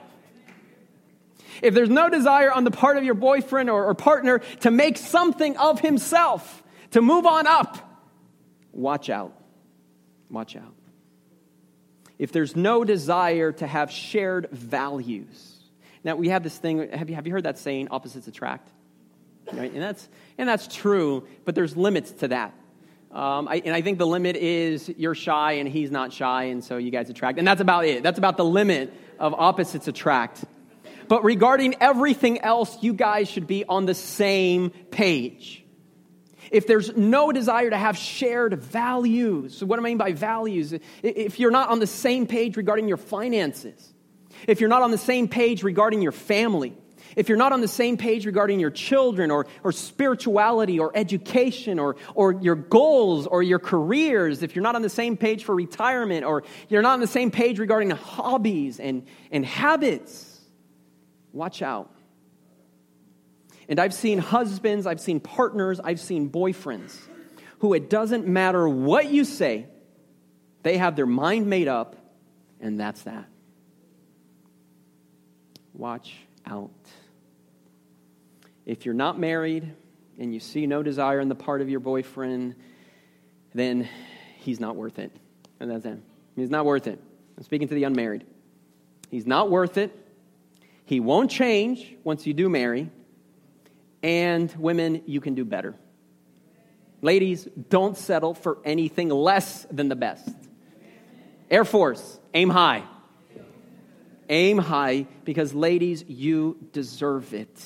If 1.62 1.74
there's 1.74 1.90
no 1.90 2.10
desire 2.10 2.52
on 2.52 2.64
the 2.64 2.72
part 2.72 2.98
of 2.98 3.04
your 3.04 3.14
boyfriend 3.14 3.70
or, 3.70 3.86
or 3.86 3.94
partner 3.94 4.40
to 4.62 4.72
make 4.72 4.98
something 4.98 5.56
of 5.58 5.80
himself, 5.80 6.64
to 6.92 7.02
move 7.02 7.26
on 7.26 7.48
up, 7.48 7.78
watch 8.72 9.10
out. 9.10 9.34
Watch 10.30 10.56
out. 10.56 10.74
If 12.18 12.32
there's 12.32 12.56
no 12.56 12.84
desire 12.84 13.52
to 13.54 13.68
have 13.68 13.92
shared 13.92 14.50
values. 14.52 15.60
Now, 16.04 16.16
we 16.16 16.30
have 16.30 16.44
this 16.44 16.58
thing, 16.58 16.90
have 16.92 17.10
you, 17.10 17.16
have 17.16 17.28
you 17.28 17.34
heard 17.34 17.44
that 17.44 17.58
saying, 17.58 17.90
opposites 17.92 18.28
attract? 18.28 18.70
Right? 19.52 19.72
And, 19.72 19.82
that's, 19.82 20.08
and 20.38 20.48
that's 20.48 20.68
true, 20.68 21.28
but 21.46 21.56
there's 21.56 21.76
limits 21.76 22.12
to 22.12 22.30
that. 22.30 22.54
Um, 23.14 23.48
I, 23.48 23.62
and 23.64 23.76
I 23.76 23.82
think 23.82 24.00
the 24.00 24.08
limit 24.08 24.36
is 24.36 24.90
you're 24.98 25.14
shy 25.14 25.54
and 25.54 25.70
he's 25.70 25.92
not 25.92 26.12
shy, 26.12 26.46
and 26.46 26.64
so 26.64 26.78
you 26.78 26.90
guys 26.90 27.12
attract. 27.12 27.38
And 27.38 27.48
that's 27.48 27.62
about 27.62 27.86
it. 27.86 28.02
That's 28.02 28.18
about 28.18 28.38
the 28.38 28.46
limit 28.46 28.92
of 29.20 29.36
opposites 29.36 29.88
attract. 29.88 30.44
But 31.08 31.24
regarding 31.24 31.76
everything 31.80 32.42
else, 32.42 32.76
you 32.82 32.94
guys 32.94 33.30
should 33.30 33.46
be 33.46 33.66
on 33.66 33.86
the 33.86 33.94
same 33.94 34.72
page. 34.90 35.64
If 36.50 36.66
there's 36.66 36.96
no 36.96 37.32
desire 37.32 37.70
to 37.70 37.78
have 37.78 37.98
shared 37.98 38.60
values, 38.62 39.58
so 39.58 39.66
what 39.66 39.78
do 39.78 39.84
I 39.84 39.90
mean 39.90 39.98
by 39.98 40.14
values? 40.14 40.74
If 41.04 41.40
you're 41.40 41.52
not 41.52 41.70
on 41.70 41.80
the 41.80 41.88
same 41.88 42.26
page 42.26 42.58
regarding 42.58 42.88
your 42.88 42.98
finances, 42.98 43.94
if 44.48 44.60
you're 44.60 44.70
not 44.70 44.82
on 44.82 44.92
the 44.92 44.98
same 44.98 45.28
page 45.28 45.64
regarding 45.64 46.02
your 46.02 46.12
family, 46.12 46.76
if 47.16 47.30
you're 47.30 47.38
not 47.38 47.54
on 47.54 47.62
the 47.62 47.68
same 47.68 47.98
page 47.98 48.26
regarding 48.26 48.60
your 48.60 48.72
children 48.72 49.32
or, 49.32 49.48
or 49.64 49.72
spirituality 49.72 50.80
or 50.80 50.92
education 50.96 51.80
or, 51.80 51.96
or 52.16 52.34
your 52.34 52.56
goals 52.56 53.28
or 53.28 53.44
your 53.44 53.60
careers, 53.60 54.44
if 54.44 54.56
you're 54.56 54.64
not 54.64 54.76
on 54.76 54.82
the 54.82 54.90
same 54.90 55.18
page 55.18 55.44
for 55.44 55.56
retirement 55.56 56.26
or 56.26 56.44
you're 56.70 56.82
not 56.82 56.94
on 56.94 57.00
the 57.00 57.08
same 57.08 57.32
page 57.32 57.60
regarding 57.60 57.90
hobbies 57.90 58.80
and, 58.80 59.06
and 59.32 59.46
habits, 59.46 60.34
Watch 61.34 61.64
out. 61.64 61.90
And 63.68 63.80
I've 63.80 63.94
seen 63.94 64.20
husbands, 64.20 64.86
I've 64.86 65.02
seen 65.02 65.20
partners, 65.20 65.80
I've 65.84 66.00
seen 66.00 66.30
boyfriends 66.30 66.96
who 67.60 67.74
it 67.74 67.90
doesn't 67.90 68.28
matter 68.28 68.68
what 68.68 69.10
you 69.10 69.24
say, 69.26 69.68
they 70.64 70.78
have 70.78 70.96
their 70.96 71.06
mind 71.06 71.48
made 71.48 71.68
up, 71.68 71.96
and 72.60 72.80
that's 72.80 73.04
that. 73.04 73.26
Watch 75.74 76.14
out. 76.46 76.72
If 78.66 78.86
you're 78.86 78.94
not 78.94 79.20
married 79.20 79.74
and 80.18 80.34
you 80.34 80.40
see 80.40 80.68
no 80.68 80.84
desire 80.84 81.20
in 81.20 81.30
the 81.30 81.36
part 81.36 81.62
of 81.62 81.70
your 81.70 81.80
boyfriend, 81.80 82.56
then 83.54 83.88
he's 84.40 84.60
not 84.60 84.76
worth 84.76 85.00
it. 85.00 85.12
And 85.60 85.70
that's 85.70 85.86
him. 85.86 86.04
He's 86.36 86.50
not 86.50 86.66
worth 86.66 86.88
it. 86.88 87.00
I'm 87.38 87.44
speaking 87.44 87.68
to 87.68 87.76
the 87.76 87.84
unmarried. 87.84 88.26
He's 89.10 89.28
not 89.28 89.50
worth 89.50 89.78
it. 89.78 89.96
He 90.86 91.00
won't 91.00 91.30
change 91.30 91.96
once 92.04 92.26
you 92.26 92.34
do 92.34 92.50
marry. 92.50 92.90
And 94.02 94.54
women, 94.58 95.02
you 95.06 95.22
can 95.22 95.36
do 95.36 95.46
better. 95.46 95.76
Ladies, 97.02 97.48
don't 97.70 97.98
settle 97.98 98.34
for 98.34 98.58
anything 98.64 99.10
less 99.10 99.66
than 99.72 99.90
the 99.90 99.96
best. 99.96 100.28
Air 101.50 101.66
Force, 101.66 102.20
aim 102.34 102.50
high. 102.50 102.84
Aim 104.30 104.58
high 104.58 105.08
because, 105.26 105.54
ladies, 105.54 106.04
you 106.08 106.58
deserve 106.72 107.34
it. 107.34 107.62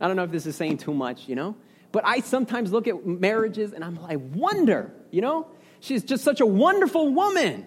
I 0.00 0.06
don't 0.06 0.16
know 0.16 0.24
if 0.24 0.30
this 0.30 0.46
is 0.46 0.56
saying 0.56 0.78
too 0.78 0.94
much, 0.94 1.28
you 1.28 1.34
know? 1.34 1.56
But 1.92 2.04
I 2.06 2.20
sometimes 2.20 2.72
look 2.72 2.88
at 2.88 3.06
marriages 3.06 3.72
and 3.72 3.84
I'm 3.84 4.00
like, 4.00 4.18
wonder, 4.34 4.92
you 5.10 5.20
know? 5.20 5.46
She's 5.80 6.02
just 6.02 6.24
such 6.24 6.40
a 6.40 6.46
wonderful 6.46 7.12
woman. 7.12 7.66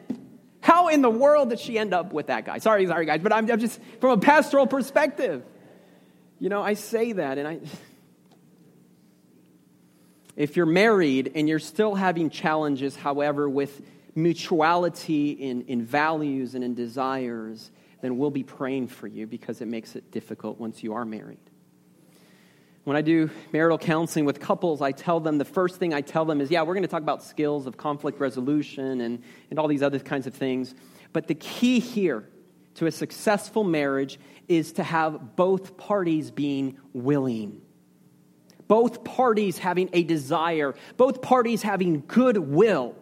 How 0.59 0.89
in 0.89 1.01
the 1.01 1.09
world 1.09 1.49
did 1.49 1.59
she 1.59 1.77
end 1.77 1.93
up 1.93 2.11
with 2.11 2.27
that 2.27 2.45
guy? 2.45 2.57
Sorry, 2.57 2.85
sorry, 2.87 3.05
guys, 3.05 3.21
but 3.21 3.31
I'm, 3.31 3.49
I'm 3.49 3.59
just 3.59 3.79
from 4.01 4.11
a 4.11 4.17
pastoral 4.17 4.67
perspective. 4.67 5.43
You 6.39 6.49
know, 6.49 6.61
I 6.61 6.73
say 6.73 7.13
that 7.13 7.37
and 7.37 7.47
I. 7.47 7.59
If 10.35 10.55
you're 10.55 10.67
married 10.67 11.31
and 11.33 11.49
you're 11.49 11.57
still 11.57 11.95
having 11.95 12.29
challenges, 12.29 12.95
however, 12.95 13.49
with 13.49 13.81
mutuality 14.13 15.31
in, 15.31 15.63
in 15.63 15.83
values 15.83 16.53
and 16.53 16.63
in 16.63 16.75
desires, 16.75 17.71
then 18.01 18.17
we'll 18.17 18.31
be 18.31 18.43
praying 18.43 18.87
for 18.87 19.07
you 19.07 19.27
because 19.27 19.61
it 19.61 19.67
makes 19.67 19.95
it 19.95 20.11
difficult 20.11 20.59
once 20.59 20.83
you 20.83 20.93
are 20.93 21.05
married. 21.05 21.39
When 22.83 22.95
I 22.95 23.01
do 23.01 23.29
marital 23.51 23.77
counseling 23.77 24.25
with 24.25 24.39
couples, 24.39 24.81
I 24.81 24.93
tell 24.93 25.19
them 25.19 25.37
the 25.37 25.45
first 25.45 25.77
thing 25.77 25.93
I 25.93 26.01
tell 26.01 26.23
them 26.23 26.39
is, 26.39 26.49
yeah, 26.49 26.61
we're 26.61 26.73
going 26.73 26.83
to 26.83 26.87
talk 26.87 27.01
about 27.01 27.21
skills 27.23 27.67
of 27.67 27.75
conflict 27.75 28.19
resolution 28.19 29.01
and, 29.01 29.21
and 29.49 29.59
all 29.59 29.67
these 29.67 29.83
other 29.83 29.99
kinds 29.99 30.25
of 30.25 30.33
things. 30.33 30.73
But 31.11 31.27
the 31.27 31.35
key 31.35 31.79
here 31.79 32.29
to 32.75 32.85
a 32.85 32.91
successful 32.91 33.63
marriage 33.65 34.19
is 34.47 34.73
to 34.73 34.83
have 34.83 35.35
both 35.35 35.75
parties 35.75 36.31
being 36.31 36.77
willing 36.93 37.61
both 38.67 39.03
parties 39.03 39.57
having 39.57 39.89
a 39.93 40.03
desire, 40.03 40.75
both 40.97 41.21
parties 41.21 41.61
having 41.61 42.03
goodwill. 42.07 42.95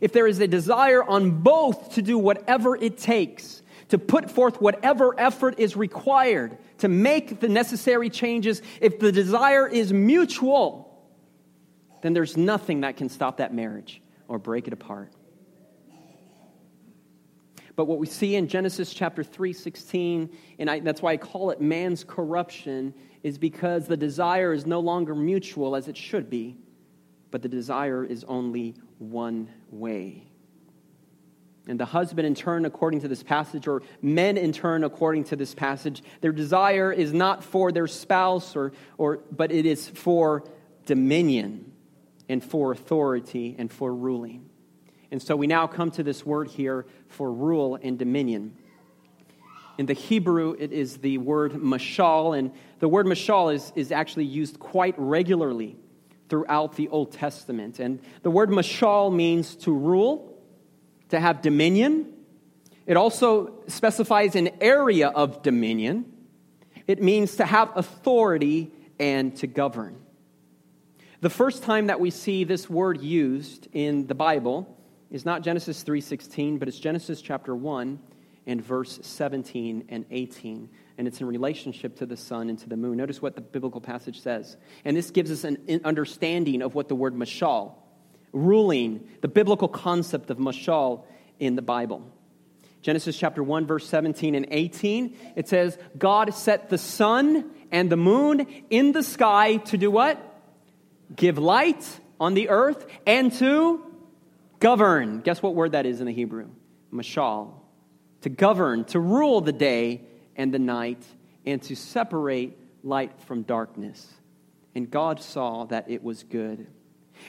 If 0.00 0.12
there 0.12 0.26
is 0.26 0.40
a 0.40 0.48
desire 0.48 1.02
on 1.02 1.42
both 1.42 1.94
to 1.94 2.02
do 2.02 2.18
whatever 2.18 2.76
it 2.76 2.98
takes, 2.98 3.62
to 3.88 3.98
put 3.98 4.30
forth 4.30 4.60
whatever 4.60 5.18
effort 5.18 5.58
is 5.58 5.76
required 5.76 6.58
to 6.78 6.88
make 6.88 7.40
the 7.40 7.48
necessary 7.48 8.10
changes, 8.10 8.62
if 8.80 8.98
the 8.98 9.12
desire 9.12 9.66
is 9.68 9.92
mutual, 9.92 10.86
then 12.02 12.12
there's 12.12 12.36
nothing 12.36 12.80
that 12.80 12.96
can 12.96 13.08
stop 13.08 13.38
that 13.38 13.54
marriage 13.54 14.02
or 14.28 14.38
break 14.38 14.66
it 14.66 14.72
apart. 14.72 15.12
But 17.76 17.84
what 17.84 17.98
we 17.98 18.06
see 18.06 18.36
in 18.36 18.48
Genesis 18.48 18.92
chapter 18.92 19.22
3:16, 19.22 20.30
and 20.58 20.70
I, 20.70 20.80
that's 20.80 21.02
why 21.02 21.12
I 21.12 21.16
call 21.18 21.50
it 21.50 21.60
man's 21.60 22.04
corruption, 22.04 22.94
is 23.22 23.36
because 23.36 23.86
the 23.86 23.96
desire 23.96 24.54
is 24.54 24.66
no 24.66 24.80
longer 24.80 25.14
mutual 25.14 25.76
as 25.76 25.86
it 25.86 25.96
should 25.96 26.30
be, 26.30 26.56
but 27.30 27.42
the 27.42 27.48
desire 27.48 28.02
is 28.02 28.24
only 28.24 28.74
one 28.98 29.48
way. 29.70 30.26
And 31.68 31.80
the 31.80 31.84
husband, 31.84 32.26
in 32.26 32.34
turn, 32.34 32.64
according 32.64 33.00
to 33.00 33.08
this 33.08 33.22
passage, 33.22 33.66
or 33.66 33.82
men, 34.00 34.36
in 34.36 34.52
turn, 34.52 34.84
according 34.84 35.24
to 35.24 35.36
this 35.36 35.54
passage, 35.54 36.02
their 36.20 36.32
desire 36.32 36.92
is 36.92 37.12
not 37.12 37.42
for 37.42 37.72
their 37.72 37.88
spouse, 37.88 38.54
or, 38.54 38.72
or, 38.98 39.18
but 39.32 39.50
it 39.50 39.66
is 39.66 39.88
for 39.88 40.44
dominion 40.84 41.72
and 42.28 42.42
for 42.42 42.70
authority 42.70 43.56
and 43.58 43.72
for 43.72 43.92
ruling. 43.92 44.48
And 45.10 45.20
so 45.20 45.34
we 45.34 45.46
now 45.46 45.66
come 45.66 45.90
to 45.92 46.02
this 46.02 46.24
word 46.24 46.48
here 46.48 46.86
for 47.08 47.32
rule 47.32 47.78
and 47.80 47.98
dominion. 47.98 48.56
In 49.78 49.86
the 49.86 49.92
Hebrew, 49.92 50.56
it 50.58 50.72
is 50.72 50.98
the 50.98 51.18
word 51.18 51.52
mashal, 51.52 52.38
and 52.38 52.52
the 52.78 52.88
word 52.88 53.06
mashal 53.06 53.54
is, 53.54 53.72
is 53.74 53.92
actually 53.92 54.24
used 54.24 54.58
quite 54.58 54.94
regularly 54.96 55.76
throughout 56.28 56.76
the 56.76 56.88
Old 56.88 57.12
Testament. 57.12 57.78
And 57.78 58.00
the 58.22 58.30
word 58.30 58.50
mashal 58.50 59.14
means 59.14 59.54
to 59.56 59.72
rule, 59.72 60.35
to 61.10 61.20
have 61.20 61.42
dominion. 61.42 62.12
It 62.86 62.96
also 62.96 63.64
specifies 63.66 64.36
an 64.36 64.50
area 64.60 65.08
of 65.08 65.42
dominion. 65.42 66.12
It 66.86 67.02
means 67.02 67.36
to 67.36 67.44
have 67.44 67.76
authority 67.76 68.70
and 68.98 69.34
to 69.36 69.46
govern. 69.46 70.00
The 71.20 71.30
first 71.30 71.62
time 71.62 71.86
that 71.86 71.98
we 71.98 72.10
see 72.10 72.44
this 72.44 72.70
word 72.70 73.00
used 73.00 73.68
in 73.72 74.06
the 74.06 74.14
Bible 74.14 74.78
is 75.10 75.24
not 75.24 75.42
Genesis 75.42 75.82
3:16, 75.82 76.58
but 76.58 76.68
it's 76.68 76.78
Genesis 76.78 77.20
chapter 77.20 77.54
1 77.56 77.98
and 78.46 78.62
verse 78.62 79.00
17 79.02 79.84
and 79.88 80.04
18. 80.10 80.68
And 80.98 81.08
it's 81.08 81.20
in 81.20 81.26
relationship 81.26 81.96
to 81.96 82.06
the 82.06 82.16
sun 82.16 82.48
and 82.48 82.58
to 82.60 82.68
the 82.68 82.76
moon. 82.76 82.96
Notice 82.96 83.20
what 83.20 83.34
the 83.34 83.40
biblical 83.40 83.80
passage 83.80 84.20
says. 84.20 84.56
And 84.84 84.96
this 84.96 85.10
gives 85.10 85.30
us 85.30 85.44
an 85.44 85.80
understanding 85.84 86.62
of 86.62 86.74
what 86.74 86.88
the 86.88 86.94
word 86.94 87.14
mashal, 87.14 87.72
ruling, 88.32 89.08
the 89.20 89.28
biblical 89.28 89.68
concept 89.68 90.30
of 90.30 90.38
mashal 90.38 91.04
in 91.38 91.56
the 91.56 91.62
Bible. 91.62 92.02
Genesis 92.82 93.18
chapter 93.18 93.42
1, 93.42 93.66
verse 93.66 93.86
17 93.88 94.34
and 94.34 94.46
18, 94.50 95.16
it 95.34 95.48
says, 95.48 95.76
God 95.98 96.34
set 96.34 96.70
the 96.70 96.78
sun 96.78 97.50
and 97.72 97.90
the 97.90 97.96
moon 97.96 98.46
in 98.70 98.92
the 98.92 99.02
sky 99.02 99.56
to 99.56 99.76
do 99.76 99.90
what? 99.90 100.20
Give 101.14 101.38
light 101.38 101.84
on 102.20 102.34
the 102.34 102.48
earth 102.48 102.86
and 103.06 103.32
to 103.34 103.84
govern. 104.60 105.20
Guess 105.20 105.42
what 105.42 105.54
word 105.54 105.72
that 105.72 105.86
is 105.86 106.00
in 106.00 106.06
the 106.06 106.12
Hebrew? 106.12 106.48
Mashal 106.92 107.52
to 108.26 108.30
govern, 108.30 108.84
to 108.84 108.98
rule 108.98 109.40
the 109.40 109.52
day 109.52 110.00
and 110.34 110.52
the 110.52 110.58
night, 110.58 111.04
and 111.44 111.62
to 111.62 111.76
separate 111.76 112.58
light 112.82 113.20
from 113.20 113.42
darkness. 113.42 114.04
And 114.74 114.90
God 114.90 115.22
saw 115.22 115.64
that 115.66 115.88
it 115.88 116.02
was 116.02 116.24
good. 116.24 116.66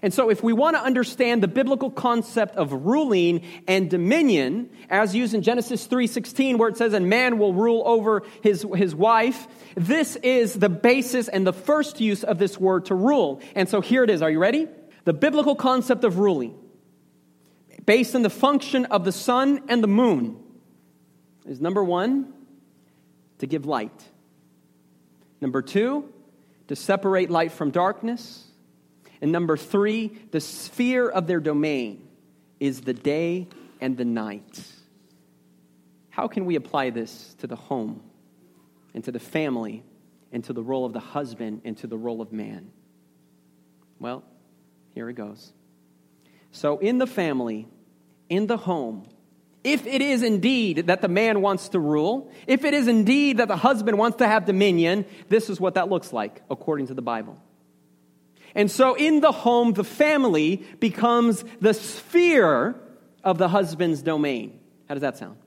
And 0.01 0.13
so, 0.13 0.29
if 0.29 0.43
we 0.43 0.53
want 0.53 0.75
to 0.75 0.81
understand 0.81 1.41
the 1.41 1.47
biblical 1.47 1.89
concept 1.89 2.55
of 2.55 2.71
ruling 2.71 3.41
and 3.67 3.89
dominion, 3.89 4.69
as 4.89 5.15
used 5.15 5.33
in 5.33 5.41
Genesis 5.41 5.87
3:16, 5.87 6.57
where 6.57 6.69
it 6.69 6.77
says, 6.77 6.93
"And 6.93 7.09
man 7.09 7.37
will 7.39 7.53
rule 7.53 7.83
over 7.85 8.23
his, 8.41 8.65
his 8.75 8.93
wife," 8.93 9.47
this 9.75 10.15
is 10.17 10.53
the 10.53 10.69
basis 10.69 11.27
and 11.27 11.47
the 11.47 11.53
first 11.53 11.99
use 11.99 12.23
of 12.23 12.37
this 12.37 12.59
word 12.59 12.85
to 12.85 12.95
rule. 12.95 13.41
And 13.55 13.67
so, 13.67 13.81
here 13.81 14.03
it 14.03 14.09
is. 14.09 14.21
Are 14.21 14.29
you 14.29 14.39
ready? 14.39 14.67
The 15.05 15.13
biblical 15.13 15.55
concept 15.55 16.03
of 16.03 16.19
ruling, 16.19 16.53
based 17.85 18.13
on 18.13 18.21
the 18.21 18.29
function 18.29 18.85
of 18.85 19.05
the 19.05 19.11
sun 19.11 19.61
and 19.67 19.81
the 19.81 19.87
moon, 19.87 20.37
is 21.45 21.61
number 21.61 21.83
one, 21.83 22.33
to 23.39 23.47
give 23.47 23.65
light. 23.65 24.03
Number 25.39 25.61
two, 25.61 26.11
to 26.67 26.75
separate 26.75 27.29
light 27.29 27.51
from 27.51 27.71
darkness. 27.71 28.46
And 29.21 29.31
number 29.31 29.57
three, 29.57 30.17
the 30.31 30.39
sphere 30.39 31.09
of 31.09 31.27
their 31.27 31.39
domain 31.39 32.07
is 32.59 32.81
the 32.81 32.93
day 32.93 33.47
and 33.81 33.97
the 33.97 34.05
night. 34.05 34.61
How 36.09 36.27
can 36.27 36.45
we 36.45 36.55
apply 36.55 36.89
this 36.91 37.35
to 37.39 37.47
the 37.47 37.55
home 37.55 38.01
and 38.93 39.03
to 39.03 39.11
the 39.11 39.19
family 39.19 39.83
and 40.31 40.43
to 40.45 40.53
the 40.53 40.63
role 40.63 40.85
of 40.85 40.93
the 40.93 40.99
husband 40.99 41.61
and 41.63 41.77
to 41.77 41.87
the 41.87 41.97
role 41.97 42.21
of 42.21 42.31
man? 42.31 42.71
Well, 43.99 44.23
here 44.93 45.09
it 45.09 45.13
goes. 45.13 45.51
So, 46.51 46.79
in 46.79 46.97
the 46.97 47.07
family, 47.07 47.67
in 48.29 48.47
the 48.47 48.57
home, 48.57 49.07
if 49.63 49.85
it 49.85 50.01
is 50.01 50.23
indeed 50.23 50.87
that 50.87 51.01
the 51.01 51.07
man 51.07 51.41
wants 51.41 51.69
to 51.69 51.79
rule, 51.79 52.31
if 52.47 52.63
it 52.63 52.73
is 52.73 52.87
indeed 52.87 53.37
that 53.37 53.47
the 53.47 53.57
husband 53.57 53.97
wants 53.97 54.17
to 54.17 54.27
have 54.27 54.45
dominion, 54.45 55.05
this 55.29 55.49
is 55.49 55.59
what 55.59 55.75
that 55.75 55.89
looks 55.89 56.13
like 56.13 56.41
according 56.49 56.87
to 56.87 56.93
the 56.93 57.01
Bible. 57.01 57.37
And 58.55 58.71
so 58.71 58.95
in 58.95 59.21
the 59.21 59.31
home, 59.31 59.73
the 59.73 59.83
family 59.83 60.63
becomes 60.79 61.43
the 61.61 61.73
sphere 61.73 62.75
of 63.23 63.37
the 63.37 63.47
husband's 63.47 64.01
domain. 64.01 64.59
How 64.87 64.95
does 64.95 65.01
that 65.01 65.17
sound? 65.17 65.37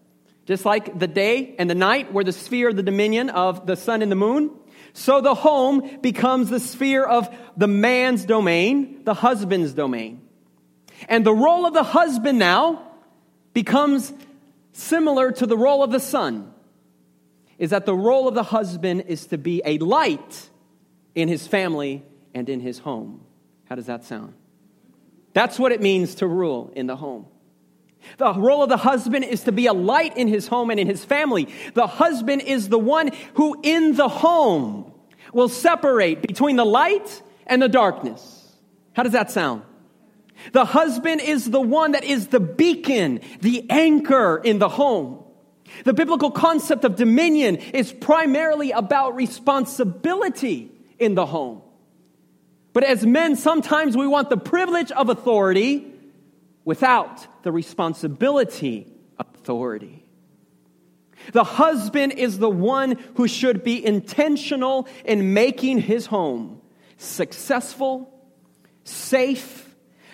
Just 0.46 0.64
like 0.64 0.98
the 0.98 1.06
day 1.06 1.54
and 1.58 1.68
the 1.68 1.74
night 1.74 2.12
were 2.12 2.24
the 2.24 2.32
sphere 2.32 2.68
of 2.68 2.76
the 2.76 2.82
dominion 2.82 3.30
of 3.30 3.66
the 3.66 3.76
sun 3.76 4.02
and 4.02 4.10
the 4.10 4.16
moon, 4.16 4.50
so 4.92 5.20
the 5.20 5.34
home 5.34 5.98
becomes 6.00 6.50
the 6.50 6.60
sphere 6.60 7.04
of 7.04 7.34
the 7.56 7.68
man's 7.68 8.24
domain, 8.24 9.04
the 9.04 9.14
husband's 9.14 9.72
domain. 9.72 10.22
And 11.08 11.24
the 11.24 11.34
role 11.34 11.66
of 11.66 11.74
the 11.74 11.84
husband 11.84 12.38
now 12.38 12.86
becomes 13.54 14.12
similar 14.72 15.32
to 15.32 15.46
the 15.46 15.56
role 15.56 15.82
of 15.82 15.90
the 15.90 16.00
sun 16.00 16.52
is 17.58 17.70
that 17.70 17.84
the 17.84 17.94
role 17.94 18.26
of 18.26 18.34
the 18.34 18.42
husband 18.42 19.04
is 19.06 19.26
to 19.26 19.38
be 19.38 19.60
a 19.64 19.76
light 19.78 20.48
in 21.14 21.28
his 21.28 21.46
family 21.46 22.02
and 22.34 22.48
in 22.48 22.60
his 22.60 22.78
home. 22.78 23.22
How 23.68 23.74
does 23.74 23.86
that 23.86 24.04
sound? 24.04 24.34
That's 25.32 25.58
what 25.58 25.72
it 25.72 25.80
means 25.80 26.16
to 26.16 26.26
rule 26.26 26.72
in 26.74 26.86
the 26.86 26.96
home. 26.96 27.26
The 28.18 28.32
role 28.32 28.62
of 28.62 28.68
the 28.68 28.76
husband 28.76 29.24
is 29.24 29.44
to 29.44 29.52
be 29.52 29.66
a 29.66 29.72
light 29.72 30.16
in 30.16 30.26
his 30.26 30.48
home 30.48 30.70
and 30.70 30.80
in 30.80 30.86
his 30.86 31.04
family. 31.04 31.48
The 31.74 31.86
husband 31.86 32.42
is 32.42 32.68
the 32.68 32.78
one 32.78 33.10
who 33.34 33.60
in 33.62 33.94
the 33.94 34.08
home 34.08 34.92
will 35.32 35.48
separate 35.48 36.22
between 36.22 36.56
the 36.56 36.64
light 36.64 37.22
and 37.46 37.60
the 37.60 37.68
darkness. 37.68 38.56
How 38.94 39.02
does 39.02 39.12
that 39.12 39.30
sound? 39.30 39.62
The 40.52 40.64
husband 40.64 41.20
is 41.20 41.50
the 41.50 41.60
one 41.60 41.92
that 41.92 42.04
is 42.04 42.28
the 42.28 42.40
beacon, 42.40 43.20
the 43.40 43.66
anchor 43.68 44.40
in 44.42 44.58
the 44.58 44.68
home. 44.68 45.22
The 45.84 45.92
biblical 45.92 46.30
concept 46.30 46.84
of 46.84 46.96
dominion 46.96 47.56
is 47.56 47.92
primarily 47.92 48.72
about 48.72 49.14
responsibility 49.14 50.72
in 50.98 51.14
the 51.14 51.26
home. 51.26 51.62
But 52.72 52.84
as 52.84 53.04
men, 53.04 53.36
sometimes 53.36 53.96
we 53.96 54.06
want 54.06 54.30
the 54.30 54.36
privilege 54.36 54.92
of 54.92 55.08
authority 55.08 55.86
without 56.64 57.26
the 57.42 57.50
responsibility 57.50 58.86
of 59.18 59.26
authority. 59.34 60.04
The 61.32 61.44
husband 61.44 62.12
is 62.12 62.38
the 62.38 62.50
one 62.50 62.92
who 63.16 63.28
should 63.28 63.62
be 63.62 63.84
intentional 63.84 64.88
in 65.04 65.34
making 65.34 65.80
his 65.80 66.06
home 66.06 66.60
successful, 66.96 68.12
safe, 68.84 69.70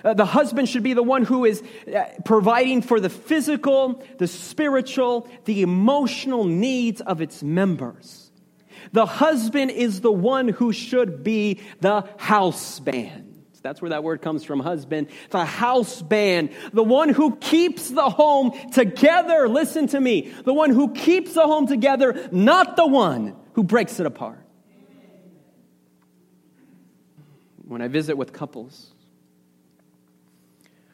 uh, 0.06 0.14
the 0.14 0.24
husband 0.24 0.68
should 0.68 0.84
be 0.84 0.92
the 0.92 1.02
one 1.02 1.24
who 1.24 1.44
is 1.44 1.62
uh, 1.92 2.04
providing 2.24 2.80
for 2.80 3.00
the 3.00 3.08
physical, 3.08 4.04
the 4.18 4.28
spiritual, 4.28 5.28
the 5.46 5.62
emotional 5.62 6.44
needs 6.44 7.00
of 7.00 7.20
its 7.20 7.42
members. 7.42 8.25
The 8.96 9.04
husband 9.04 9.72
is 9.72 10.00
the 10.00 10.10
one 10.10 10.48
who 10.48 10.72
should 10.72 11.22
be 11.22 11.60
the 11.80 12.08
house 12.16 12.80
band. 12.80 13.44
That's 13.60 13.82
where 13.82 13.90
that 13.90 14.02
word 14.02 14.22
comes 14.22 14.42
from, 14.42 14.58
husband. 14.58 15.08
The 15.28 15.44
house 15.44 16.00
band, 16.00 16.48
the 16.72 16.82
one 16.82 17.10
who 17.10 17.36
keeps 17.36 17.90
the 17.90 18.08
home 18.08 18.52
together. 18.72 19.50
Listen 19.50 19.86
to 19.88 20.00
me. 20.00 20.32
The 20.46 20.54
one 20.54 20.70
who 20.70 20.94
keeps 20.94 21.34
the 21.34 21.42
home 21.42 21.66
together, 21.66 22.26
not 22.32 22.76
the 22.76 22.86
one 22.86 23.36
who 23.52 23.64
breaks 23.64 24.00
it 24.00 24.06
apart. 24.06 24.42
When 27.68 27.82
I 27.82 27.88
visit 27.88 28.16
with 28.16 28.32
couples, 28.32 28.94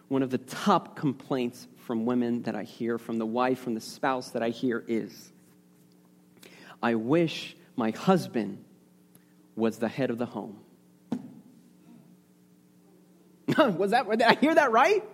one 0.08 0.24
of 0.24 0.30
the 0.30 0.38
top 0.38 0.96
complaints 0.96 1.68
from 1.76 2.04
women 2.04 2.42
that 2.42 2.56
I 2.56 2.64
hear, 2.64 2.98
from 2.98 3.18
the 3.18 3.26
wife, 3.26 3.60
from 3.60 3.74
the 3.74 3.80
spouse 3.80 4.30
that 4.30 4.42
I 4.42 4.48
hear 4.48 4.82
is 4.88 5.32
I 6.82 6.96
wish 6.96 7.54
my 7.76 7.90
husband 7.90 8.64
was 9.56 9.78
the 9.78 9.88
head 9.88 10.10
of 10.10 10.18
the 10.18 10.26
home. 10.26 10.58
was 13.56 13.90
that, 13.90 14.08
did 14.08 14.22
I 14.22 14.34
hear 14.34 14.54
that 14.54 14.72
right? 14.72 15.04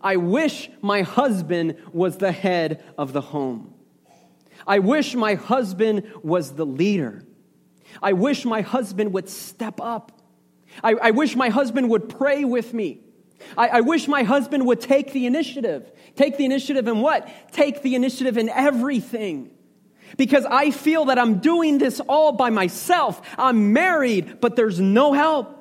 I 0.00 0.16
wish 0.16 0.70
my 0.82 1.02
husband 1.02 1.76
was 1.92 2.18
the 2.18 2.32
head 2.32 2.84
of 2.98 3.12
the 3.12 3.20
home. 3.20 3.74
I 4.66 4.80
wish 4.80 5.14
my 5.14 5.34
husband 5.34 6.12
was 6.22 6.52
the 6.52 6.66
leader. 6.66 7.22
I 8.02 8.12
wish 8.12 8.44
my 8.44 8.60
husband 8.60 9.12
would 9.12 9.28
step 9.28 9.80
up. 9.80 10.12
I, 10.82 10.94
I 10.94 11.10
wish 11.12 11.36
my 11.36 11.48
husband 11.48 11.88
would 11.90 12.08
pray 12.08 12.44
with 12.44 12.74
me. 12.74 13.00
I, 13.56 13.68
I 13.68 13.80
wish 13.82 14.08
my 14.08 14.22
husband 14.22 14.66
would 14.66 14.80
take 14.80 15.12
the 15.12 15.26
initiative. 15.26 15.90
Take 16.14 16.36
the 16.36 16.44
initiative 16.44 16.88
in 16.88 17.00
what? 17.00 17.28
Take 17.52 17.82
the 17.82 17.94
initiative 17.94 18.38
in 18.38 18.48
everything. 18.48 19.50
Because 20.16 20.44
I 20.44 20.70
feel 20.70 21.06
that 21.06 21.18
I'm 21.18 21.38
doing 21.38 21.78
this 21.78 22.00
all 22.00 22.32
by 22.32 22.50
myself. 22.50 23.20
I'm 23.36 23.72
married, 23.72 24.40
but 24.40 24.56
there's 24.56 24.80
no 24.80 25.12
help. 25.12 25.56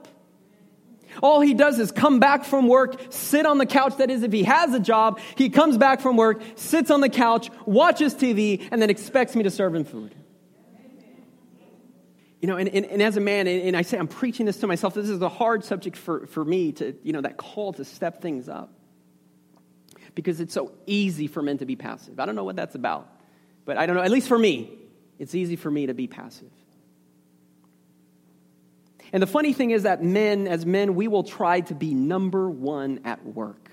All 1.24 1.42
he 1.42 1.54
does 1.54 1.80
is 1.80 1.92
come 1.92 2.20
back 2.20 2.44
from 2.44 2.68
work, 2.68 3.00
sit 3.10 3.46
on 3.46 3.58
the 3.58 3.66
couch. 3.66 3.98
That 3.98 4.10
is, 4.10 4.24
if 4.24 4.32
he 4.32 4.44
has 4.44 4.74
a 4.74 4.80
job, 4.80 5.20
he 5.36 5.50
comes 5.50 5.78
back 5.78 6.02
from 6.02 6.18
work, 6.18 6.42
sits 6.56 6.92
on 6.92 7.02
the 7.02 7.10
couch, 7.10 7.50
watches 7.66 8.14
TV, 8.14 8.68
and 8.72 8.82
then 8.82 8.90
expects 8.90 9.36
me 9.36 9.44
to 9.44 9.52
serve 9.52 9.76
him 9.76 9.86
food. 9.86 10.14
You 12.42 12.48
know, 12.50 12.58
and, 12.58 12.70
and, 12.70 12.86
and 12.86 13.02
as 13.02 13.18
a 13.18 13.22
man, 13.22 13.48
and, 13.48 13.62
and 13.62 13.78
I 13.78 13.82
say 13.82 13.98
I'm 13.98 14.08
preaching 14.08 14.46
this 14.46 14.58
to 14.58 14.68
myself, 14.68 14.94
this 14.94 15.10
is 15.10 15.22
a 15.22 15.30
hard 15.30 15.64
subject 15.64 15.98
for, 15.98 16.28
for 16.28 16.46
me 16.46 16.74
to, 16.74 16.96
you 17.02 17.14
know, 17.14 17.22
that 17.22 17.38
call 17.38 17.74
to 17.74 17.86
step 17.86 18.22
things 18.22 18.50
up. 18.50 18.72
Because 20.14 20.40
it's 20.40 20.54
so 20.54 20.72
easy 20.86 21.28
for 21.28 21.42
men 21.42 21.58
to 21.58 21.66
be 21.66 21.76
passive. 21.76 22.20
I 22.20 22.26
don't 22.26 22.36
know 22.36 22.44
what 22.44 22.56
that's 22.56 22.76
about, 22.76 23.10
but 23.66 23.78
I 23.78 23.86
don't 23.86 23.96
know, 23.96 24.04
at 24.04 24.12
least 24.12 24.28
for 24.28 24.38
me, 24.38 24.72
it's 25.20 25.36
easy 25.36 25.56
for 25.56 25.70
me 25.70 25.88
to 25.88 25.94
be 25.94 26.08
passive. 26.08 26.52
And 29.12 29.22
the 29.22 29.28
funny 29.28 29.54
thing 29.54 29.72
is 29.72 29.84
that 29.84 30.04
men, 30.04 30.48
as 30.48 30.66
men, 30.66 30.96
we 30.96 31.08
will 31.08 31.24
try 31.24 31.62
to 31.62 31.76
be 31.76 31.94
number 31.94 32.50
one 32.50 33.02
at 33.06 33.26
work. 33.26 33.70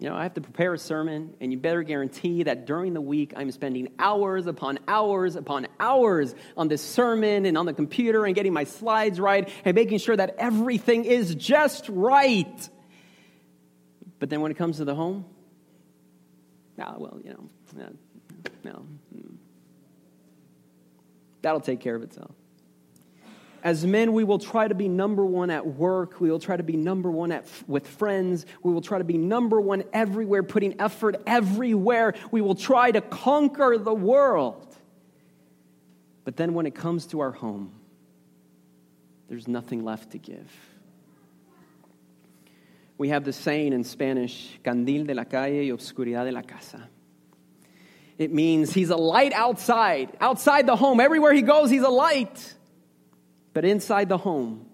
You 0.00 0.10
know, 0.10 0.16
I 0.16 0.24
have 0.24 0.34
to 0.34 0.40
prepare 0.40 0.74
a 0.74 0.78
sermon, 0.78 1.34
and 1.40 1.50
you 1.50 1.56
better 1.56 1.82
guarantee 1.82 2.42
that 2.42 2.66
during 2.66 2.92
the 2.92 3.00
week 3.00 3.32
I'm 3.36 3.50
spending 3.52 3.88
hours 3.98 4.46
upon 4.46 4.80
hours 4.86 5.34
upon 5.36 5.66
hours 5.80 6.34
on 6.56 6.68
this 6.68 6.82
sermon 6.82 7.46
and 7.46 7.56
on 7.56 7.64
the 7.64 7.72
computer 7.72 8.26
and 8.26 8.34
getting 8.34 8.52
my 8.52 8.64
slides 8.64 9.18
right 9.18 9.48
and 9.64 9.74
making 9.74 9.98
sure 9.98 10.16
that 10.16 10.34
everything 10.36 11.04
is 11.04 11.34
just 11.34 11.88
right. 11.88 12.68
But 14.18 14.30
then 14.30 14.40
when 14.40 14.50
it 14.50 14.58
comes 14.58 14.76
to 14.76 14.84
the 14.84 14.94
home, 14.94 15.24
ah, 16.78 16.96
well, 16.98 17.20
you 17.24 17.30
know, 17.30 17.48
no. 18.62 18.84
That'll 21.42 21.60
take 21.60 21.80
care 21.80 21.94
of 21.94 22.02
itself. 22.02 22.34
As 23.62 23.86
men, 23.86 24.12
we 24.12 24.24
will 24.24 24.38
try 24.38 24.68
to 24.68 24.74
be 24.74 24.88
number 24.88 25.24
one 25.24 25.50
at 25.50 25.66
work. 25.66 26.20
We 26.20 26.30
will 26.30 26.38
try 26.38 26.56
to 26.56 26.62
be 26.62 26.76
number 26.76 27.10
one 27.10 27.32
at, 27.32 27.46
with 27.66 27.86
friends. 27.86 28.44
We 28.62 28.72
will 28.72 28.82
try 28.82 28.98
to 28.98 29.04
be 29.04 29.16
number 29.16 29.58
one 29.58 29.84
everywhere, 29.92 30.42
putting 30.42 30.80
effort 30.80 31.16
everywhere. 31.26 32.14
We 32.30 32.42
will 32.42 32.54
try 32.54 32.90
to 32.90 33.00
conquer 33.00 33.78
the 33.78 33.94
world. 33.94 34.74
But 36.24 36.36
then 36.36 36.52
when 36.54 36.66
it 36.66 36.74
comes 36.74 37.06
to 37.08 37.20
our 37.20 37.32
home, 37.32 37.72
there's 39.28 39.48
nothing 39.48 39.84
left 39.84 40.12
to 40.12 40.18
give. 40.18 40.50
We 42.96 43.08
have 43.08 43.24
the 43.24 43.32
saying 43.32 43.72
in 43.72 43.84
Spanish, 43.84 44.58
candil 44.62 45.06
de 45.06 45.14
la 45.14 45.24
calle 45.24 45.62
y 45.62 45.70
obscuridad 45.70 46.24
de 46.24 46.32
la 46.32 46.42
casa. 46.42 46.88
It 48.16 48.32
means 48.32 48.72
he's 48.72 48.90
a 48.90 48.96
light 48.96 49.32
outside, 49.32 50.16
outside 50.20 50.66
the 50.66 50.76
home. 50.76 51.00
Everywhere 51.00 51.32
he 51.32 51.42
goes, 51.42 51.70
he's 51.70 51.82
a 51.82 51.90
light. 51.90 52.54
But 53.52 53.64
inside 53.64 54.08
the 54.08 54.18
home, 54.18 54.66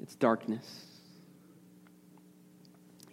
it's 0.00 0.16
darkness. 0.16 0.66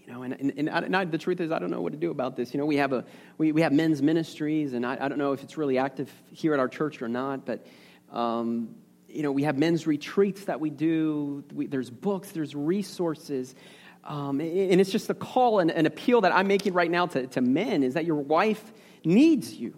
You 0.05 0.13
know, 0.13 0.23
and, 0.23 0.33
and, 0.33 0.69
and, 0.69 0.95
I, 0.95 1.05
the 1.05 1.17
truth 1.17 1.41
is, 1.41 1.51
I 1.51 1.57
don't 1.57 1.71
know 1.71 1.81
what 1.81 1.93
to 1.93 1.97
do 1.97 2.11
about 2.11 2.35
this. 2.35 2.53
You 2.53 2.59
know, 2.59 2.65
we 2.65 2.77
have, 2.77 2.93
a, 2.93 3.05
we, 3.37 3.51
we 3.51 3.61
have 3.61 3.71
men's 3.71 4.01
ministries, 4.01 4.73
and 4.73 4.85
I, 4.85 4.97
I 4.99 5.07
don't 5.07 5.17
know 5.17 5.33
if 5.33 5.43
it's 5.43 5.57
really 5.57 5.79
active 5.79 6.11
here 6.31 6.53
at 6.53 6.59
our 6.59 6.67
church 6.67 7.01
or 7.01 7.07
not, 7.07 7.45
but, 7.45 7.65
um, 8.11 8.75
you 9.07 9.23
know, 9.23 9.31
we 9.31 9.43
have 9.43 9.57
men's 9.57 9.87
retreats 9.87 10.45
that 10.45 10.59
we 10.59 10.69
do. 10.69 11.43
We, 11.53 11.65
there's 11.67 11.89
books, 11.89 12.31
there's 12.31 12.53
resources. 12.53 13.55
Um, 14.03 14.39
and 14.39 14.79
it's 14.79 14.91
just 14.91 15.09
a 15.09 15.15
call 15.15 15.59
and 15.59 15.71
an 15.71 15.87
appeal 15.87 16.21
that 16.21 16.35
I'm 16.35 16.47
making 16.47 16.73
right 16.73 16.91
now 16.91 17.07
to, 17.07 17.25
to 17.27 17.41
men 17.41 17.81
is 17.81 17.95
that 17.95 18.05
your 18.05 18.17
wife 18.17 18.61
needs 19.05 19.53
you. 19.53 19.77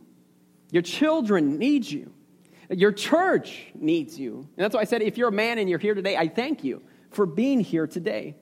Your 0.71 0.81
children 0.81 1.57
need 1.57 1.85
you. 1.85 2.13
Your 2.69 2.91
church 2.91 3.67
needs 3.75 4.19
you. 4.19 4.47
And 4.57 4.63
that's 4.63 4.75
why 4.75 4.81
I 4.81 4.85
said, 4.85 5.01
if 5.01 5.17
you're 5.17 5.29
a 5.29 5.33
man 5.33 5.57
and 5.57 5.69
you're 5.69 5.79
here 5.79 5.93
today, 5.93 6.17
I 6.17 6.27
thank 6.27 6.63
you 6.63 6.81
for 7.11 7.25
being 7.25 7.59
here 7.59 7.87
today. 7.87 8.35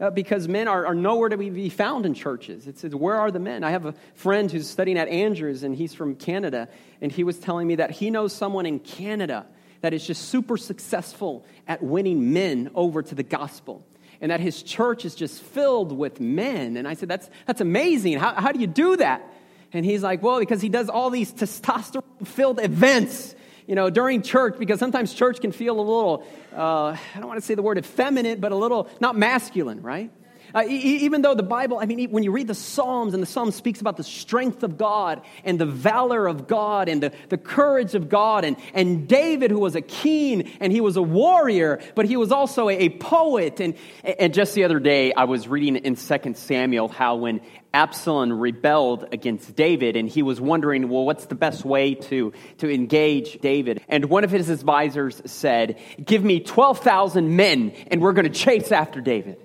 Uh, 0.00 0.10
because 0.10 0.46
men 0.46 0.68
are, 0.68 0.86
are, 0.86 0.94
nowhere 0.94 1.28
to 1.28 1.36
be 1.36 1.68
found 1.68 2.06
in 2.06 2.14
churches. 2.14 2.68
It 2.68 2.78
says, 2.78 2.94
Where 2.94 3.16
are 3.16 3.32
the 3.32 3.40
men? 3.40 3.64
I 3.64 3.72
have 3.72 3.84
a 3.84 3.94
friend 4.14 4.48
who's 4.48 4.70
studying 4.70 4.96
at 4.96 5.08
Andrews, 5.08 5.64
and 5.64 5.74
he's 5.74 5.92
from 5.92 6.14
Canada, 6.14 6.68
and 7.00 7.10
he 7.10 7.24
was 7.24 7.36
telling 7.40 7.66
me 7.66 7.74
that 7.76 7.90
he 7.90 8.08
knows 8.08 8.32
someone 8.32 8.64
in 8.64 8.78
Canada 8.78 9.44
that 9.80 9.92
is 9.92 10.06
just 10.06 10.28
super 10.28 10.56
successful 10.56 11.44
at 11.66 11.82
winning 11.82 12.32
men 12.32 12.70
over 12.76 13.02
to 13.02 13.14
the 13.16 13.24
gospel. 13.24 13.84
And 14.20 14.30
that 14.30 14.38
his 14.38 14.62
church 14.62 15.04
is 15.04 15.16
just 15.16 15.42
filled 15.42 15.90
with 15.90 16.20
men. 16.20 16.76
And 16.76 16.86
I 16.86 16.94
said, 16.94 17.08
That's, 17.08 17.28
that's 17.46 17.60
amazing. 17.60 18.20
How, 18.20 18.34
how 18.34 18.52
do 18.52 18.60
you 18.60 18.68
do 18.68 18.98
that? 18.98 19.28
And 19.72 19.84
he's 19.84 20.02
like, 20.02 20.22
Well, 20.22 20.38
because 20.38 20.60
he 20.60 20.68
does 20.68 20.88
all 20.88 21.10
these 21.10 21.32
testosterone 21.32 22.26
filled 22.26 22.60
events 22.60 23.34
you 23.68 23.74
know, 23.74 23.90
during 23.90 24.22
church, 24.22 24.58
because 24.58 24.78
sometimes 24.78 25.12
church 25.12 25.42
can 25.42 25.52
feel 25.52 25.78
a 25.78 25.82
little, 25.82 26.24
uh, 26.56 26.96
I 27.14 27.18
don't 27.18 27.28
want 27.28 27.38
to 27.38 27.44
say 27.44 27.54
the 27.54 27.60
word 27.60 27.76
effeminate, 27.76 28.40
but 28.40 28.50
a 28.50 28.56
little, 28.56 28.88
not 28.98 29.14
masculine, 29.14 29.82
right? 29.82 30.10
Uh, 30.54 30.64
e- 30.66 31.04
even 31.04 31.22
though 31.22 31.34
the 31.34 31.42
Bible, 31.42 31.78
I 31.78 31.86
mean, 31.86 32.10
when 32.10 32.22
you 32.22 32.32
read 32.32 32.46
the 32.46 32.54
Psalms 32.54 33.14
and 33.14 33.22
the 33.22 33.26
Psalm 33.26 33.50
speaks 33.50 33.80
about 33.80 33.96
the 33.96 34.04
strength 34.04 34.62
of 34.62 34.78
God 34.78 35.22
and 35.44 35.58
the 35.58 35.66
valor 35.66 36.26
of 36.26 36.46
God 36.46 36.88
and 36.88 37.02
the, 37.02 37.12
the 37.28 37.38
courage 37.38 37.94
of 37.94 38.08
God, 38.08 38.44
and, 38.44 38.56
and 38.74 39.08
David, 39.08 39.50
who 39.50 39.60
was 39.60 39.74
a 39.74 39.80
king 39.80 40.50
and 40.60 40.72
he 40.72 40.80
was 40.80 40.96
a 40.96 41.02
warrior, 41.02 41.80
but 41.94 42.06
he 42.06 42.16
was 42.16 42.32
also 42.32 42.68
a, 42.68 42.74
a 42.74 42.88
poet. 42.88 43.60
And, 43.60 43.74
and 44.02 44.32
just 44.32 44.54
the 44.54 44.64
other 44.64 44.80
day, 44.80 45.12
I 45.12 45.24
was 45.24 45.48
reading 45.48 45.76
in 45.76 45.96
2 45.96 46.34
Samuel 46.34 46.88
how 46.88 47.16
when 47.16 47.40
Absalom 47.74 48.32
rebelled 48.32 49.08
against 49.12 49.54
David 49.54 49.96
and 49.96 50.08
he 50.08 50.22
was 50.22 50.40
wondering, 50.40 50.88
well, 50.88 51.04
what's 51.04 51.26
the 51.26 51.34
best 51.34 51.64
way 51.64 51.94
to, 51.94 52.32
to 52.58 52.72
engage 52.72 53.40
David? 53.40 53.82
And 53.88 54.06
one 54.06 54.24
of 54.24 54.30
his 54.30 54.48
advisors 54.48 55.20
said, 55.26 55.78
Give 56.02 56.24
me 56.24 56.40
12,000 56.40 57.36
men 57.36 57.72
and 57.88 58.00
we're 58.00 58.14
going 58.14 58.30
to 58.30 58.38
chase 58.38 58.72
after 58.72 59.00
David. 59.00 59.38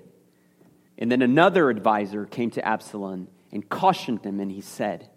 And 0.98 1.10
then 1.10 1.22
another 1.22 1.70
advisor 1.70 2.24
came 2.26 2.50
to 2.52 2.66
Absalom 2.66 3.28
and 3.52 3.68
cautioned 3.68 4.24
him, 4.24 4.40
and 4.40 4.50
he 4.50 4.60
said, 4.60 5.08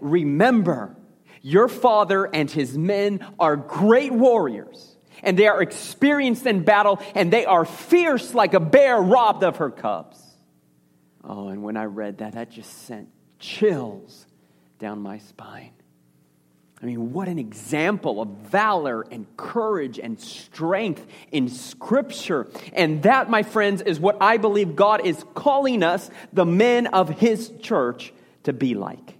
Remember, 0.00 0.96
your 1.42 1.68
father 1.68 2.24
and 2.24 2.50
his 2.50 2.76
men 2.78 3.24
are 3.38 3.56
great 3.56 4.12
warriors, 4.12 4.96
and 5.22 5.38
they 5.38 5.46
are 5.46 5.60
experienced 5.60 6.46
in 6.46 6.64
battle, 6.64 7.00
and 7.14 7.32
they 7.32 7.44
are 7.44 7.64
fierce 7.64 8.34
like 8.34 8.54
a 8.54 8.60
bear 8.60 9.00
robbed 9.00 9.44
of 9.44 9.58
her 9.58 9.70
cubs. 9.70 10.20
Oh, 11.22 11.48
and 11.48 11.62
when 11.62 11.76
I 11.76 11.84
read 11.84 12.18
that, 12.18 12.32
that 12.34 12.50
just 12.50 12.86
sent 12.86 13.08
chills 13.38 14.26
down 14.78 15.00
my 15.00 15.18
spine. 15.18 15.72
I 16.84 16.86
mean, 16.86 17.14
what 17.14 17.28
an 17.28 17.38
example 17.38 18.20
of 18.20 18.28
valor 18.28 19.06
and 19.10 19.26
courage 19.38 19.98
and 19.98 20.20
strength 20.20 21.06
in 21.32 21.48
Scripture. 21.48 22.46
And 22.74 23.04
that, 23.04 23.30
my 23.30 23.42
friends, 23.42 23.80
is 23.80 23.98
what 23.98 24.18
I 24.20 24.36
believe 24.36 24.76
God 24.76 25.06
is 25.06 25.24
calling 25.32 25.82
us, 25.82 26.10
the 26.34 26.44
men 26.44 26.88
of 26.88 27.08
His 27.08 27.50
church, 27.62 28.12
to 28.42 28.52
be 28.52 28.74
like. 28.74 29.16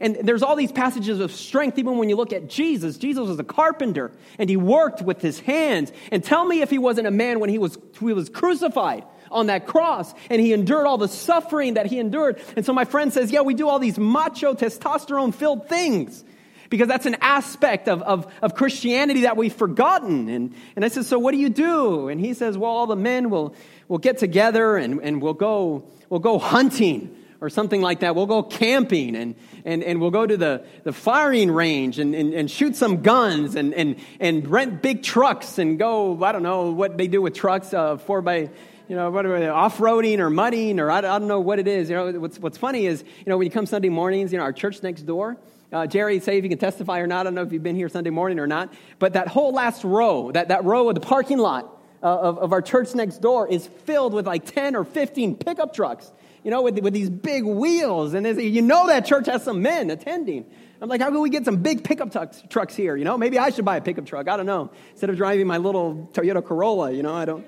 And 0.00 0.14
there's 0.22 0.44
all 0.44 0.54
these 0.54 0.70
passages 0.70 1.18
of 1.18 1.32
strength, 1.32 1.76
even 1.76 1.98
when 1.98 2.08
you 2.08 2.14
look 2.14 2.32
at 2.32 2.48
Jesus. 2.48 2.98
Jesus 2.98 3.26
was 3.26 3.38
a 3.40 3.44
carpenter 3.44 4.12
and 4.38 4.48
he 4.48 4.56
worked 4.56 5.02
with 5.02 5.20
his 5.20 5.40
hands. 5.40 5.90
And 6.12 6.22
tell 6.22 6.44
me 6.44 6.62
if 6.62 6.70
he 6.70 6.78
wasn't 6.78 7.08
a 7.08 7.12
man 7.12 7.40
when 7.40 7.50
he 7.50 7.58
was, 7.58 7.76
he 7.98 8.12
was 8.12 8.28
crucified 8.28 9.04
on 9.28 9.46
that 9.46 9.66
cross 9.66 10.14
and 10.30 10.40
he 10.40 10.52
endured 10.52 10.86
all 10.86 10.98
the 10.98 11.08
suffering 11.08 11.74
that 11.74 11.86
he 11.86 11.98
endured. 11.98 12.40
And 12.54 12.64
so 12.64 12.72
my 12.72 12.84
friend 12.84 13.12
says, 13.12 13.32
Yeah, 13.32 13.40
we 13.40 13.54
do 13.54 13.68
all 13.68 13.80
these 13.80 13.98
macho, 13.98 14.54
testosterone 14.54 15.34
filled 15.34 15.68
things. 15.68 16.24
Because 16.72 16.88
that's 16.88 17.04
an 17.04 17.16
aspect 17.20 17.86
of, 17.86 18.00
of, 18.00 18.26
of 18.40 18.54
Christianity 18.54 19.20
that 19.20 19.36
we've 19.36 19.52
forgotten. 19.52 20.30
And, 20.30 20.54
and 20.74 20.86
I 20.86 20.88
said, 20.88 21.04
So 21.04 21.18
what 21.18 21.32
do 21.32 21.36
you 21.36 21.50
do? 21.50 22.08
And 22.08 22.18
he 22.18 22.32
says, 22.32 22.56
Well, 22.56 22.70
all 22.70 22.86
the 22.86 22.96
men 22.96 23.28
will, 23.28 23.54
will 23.88 23.98
get 23.98 24.16
together 24.16 24.78
and, 24.78 24.98
and 25.02 25.20
we'll, 25.20 25.34
go, 25.34 25.84
we'll 26.08 26.20
go 26.20 26.38
hunting 26.38 27.14
or 27.42 27.50
something 27.50 27.82
like 27.82 28.00
that. 28.00 28.16
We'll 28.16 28.24
go 28.24 28.42
camping 28.42 29.16
and, 29.16 29.34
and, 29.66 29.84
and 29.84 30.00
we'll 30.00 30.10
go 30.10 30.26
to 30.26 30.34
the, 30.38 30.64
the 30.82 30.94
firing 30.94 31.50
range 31.50 31.98
and, 31.98 32.14
and, 32.14 32.32
and 32.32 32.50
shoot 32.50 32.74
some 32.74 33.02
guns 33.02 33.54
and, 33.54 33.74
and, 33.74 33.96
and 34.18 34.48
rent 34.48 34.80
big 34.80 35.02
trucks 35.02 35.58
and 35.58 35.78
go, 35.78 36.24
I 36.24 36.32
don't 36.32 36.42
know 36.42 36.70
what 36.70 36.96
they 36.96 37.06
do 37.06 37.20
with 37.20 37.34
trucks, 37.34 37.74
uh, 37.74 37.98
four 37.98 38.22
by, 38.22 38.48
you 38.88 38.96
know, 38.96 39.08
off-roading 39.08 40.18
or 40.18 40.30
mudding 40.30 40.80
or 40.80 40.90
I, 40.90 40.98
I 40.98 41.00
don't 41.00 41.28
know 41.28 41.40
what 41.40 41.58
it 41.58 41.68
is. 41.68 41.90
You 41.90 41.96
know, 41.96 42.20
what's, 42.20 42.38
what's 42.38 42.58
funny 42.58 42.86
is, 42.86 43.02
you 43.02 43.30
know, 43.30 43.38
when 43.38 43.46
you 43.46 43.50
come 43.50 43.66
Sunday 43.66 43.88
mornings, 43.88 44.32
you 44.32 44.38
know, 44.38 44.44
our 44.44 44.52
church 44.52 44.82
next 44.82 45.02
door, 45.02 45.36
uh, 45.72 45.86
Jerry, 45.86 46.20
say 46.20 46.36
if 46.36 46.44
you 46.44 46.50
can 46.50 46.58
testify 46.58 47.00
or 47.00 47.06
not. 47.06 47.20
I 47.20 47.24
don't 47.24 47.34
know 47.34 47.42
if 47.42 47.52
you've 47.52 47.62
been 47.62 47.76
here 47.76 47.88
Sunday 47.88 48.10
morning 48.10 48.38
or 48.38 48.46
not. 48.46 48.72
But 48.98 49.14
that 49.14 49.28
whole 49.28 49.52
last 49.52 49.84
row, 49.84 50.30
that, 50.32 50.48
that 50.48 50.64
row 50.64 50.88
of 50.88 50.94
the 50.94 51.00
parking 51.00 51.38
lot 51.38 51.80
uh, 52.02 52.06
of, 52.06 52.38
of 52.38 52.52
our 52.52 52.60
church 52.60 52.94
next 52.94 53.18
door 53.18 53.48
is 53.48 53.66
filled 53.66 54.12
with 54.12 54.26
like 54.26 54.44
10 54.44 54.76
or 54.76 54.84
15 54.84 55.36
pickup 55.36 55.74
trucks 55.74 56.10
you 56.44 56.50
know, 56.50 56.62
with, 56.62 56.78
with 56.80 56.92
these 56.92 57.10
big 57.10 57.44
wheels. 57.44 58.14
And 58.14 58.26
you 58.40 58.62
know 58.62 58.88
that 58.88 59.06
church 59.06 59.26
has 59.26 59.44
some 59.44 59.62
men 59.62 59.90
attending. 59.90 60.44
I'm 60.80 60.88
like, 60.88 61.00
how 61.00 61.10
can 61.10 61.20
we 61.20 61.30
get 61.30 61.44
some 61.44 61.58
big 61.58 61.84
pickup 61.84 62.10
trucks, 62.10 62.42
trucks 62.48 62.74
here? 62.74 62.96
You 62.96 63.04
know, 63.04 63.16
maybe 63.16 63.38
I 63.38 63.50
should 63.50 63.64
buy 63.64 63.76
a 63.76 63.80
pickup 63.80 64.06
truck. 64.06 64.28
I 64.28 64.36
don't 64.36 64.46
know. 64.46 64.72
Instead 64.90 65.10
of 65.10 65.16
driving 65.16 65.46
my 65.46 65.58
little 65.58 66.10
Toyota 66.12 66.44
Corolla, 66.44 66.90
you 66.90 67.04
know, 67.04 67.14
I 67.14 67.24
don't, 67.24 67.46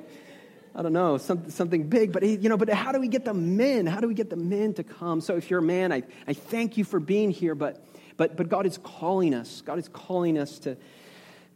I 0.74 0.82
don't 0.82 0.92
know, 0.92 1.18
something, 1.18 1.50
something 1.50 1.88
big. 1.88 2.12
But, 2.12 2.24
you 2.24 2.48
know, 2.48 2.56
but 2.56 2.68
how 2.68 2.92
do 2.92 3.00
we 3.00 3.08
get 3.08 3.24
the 3.24 3.34
men? 3.34 3.87
How 3.87 4.00
do 4.00 4.08
we 4.08 4.14
get 4.14 4.30
the 4.30 4.37
men 4.37 4.74
to 4.74 4.82
come? 4.82 5.20
So 5.20 5.37
if 5.37 5.50
you're 5.50 5.60
a 5.60 5.62
man, 5.62 5.92
I, 5.92 6.02
I 6.26 6.32
thank 6.32 6.76
you 6.76 6.84
for 6.84 6.98
being 6.98 7.30
here. 7.30 7.54
But, 7.54 7.84
but, 8.16 8.37
but 8.37 8.48
God 8.48 8.66
is 8.66 8.78
calling 8.78 9.34
us. 9.34 9.62
God 9.62 9.78
is 9.78 9.88
calling 9.88 10.37
us 10.37 10.58
to, 10.60 10.76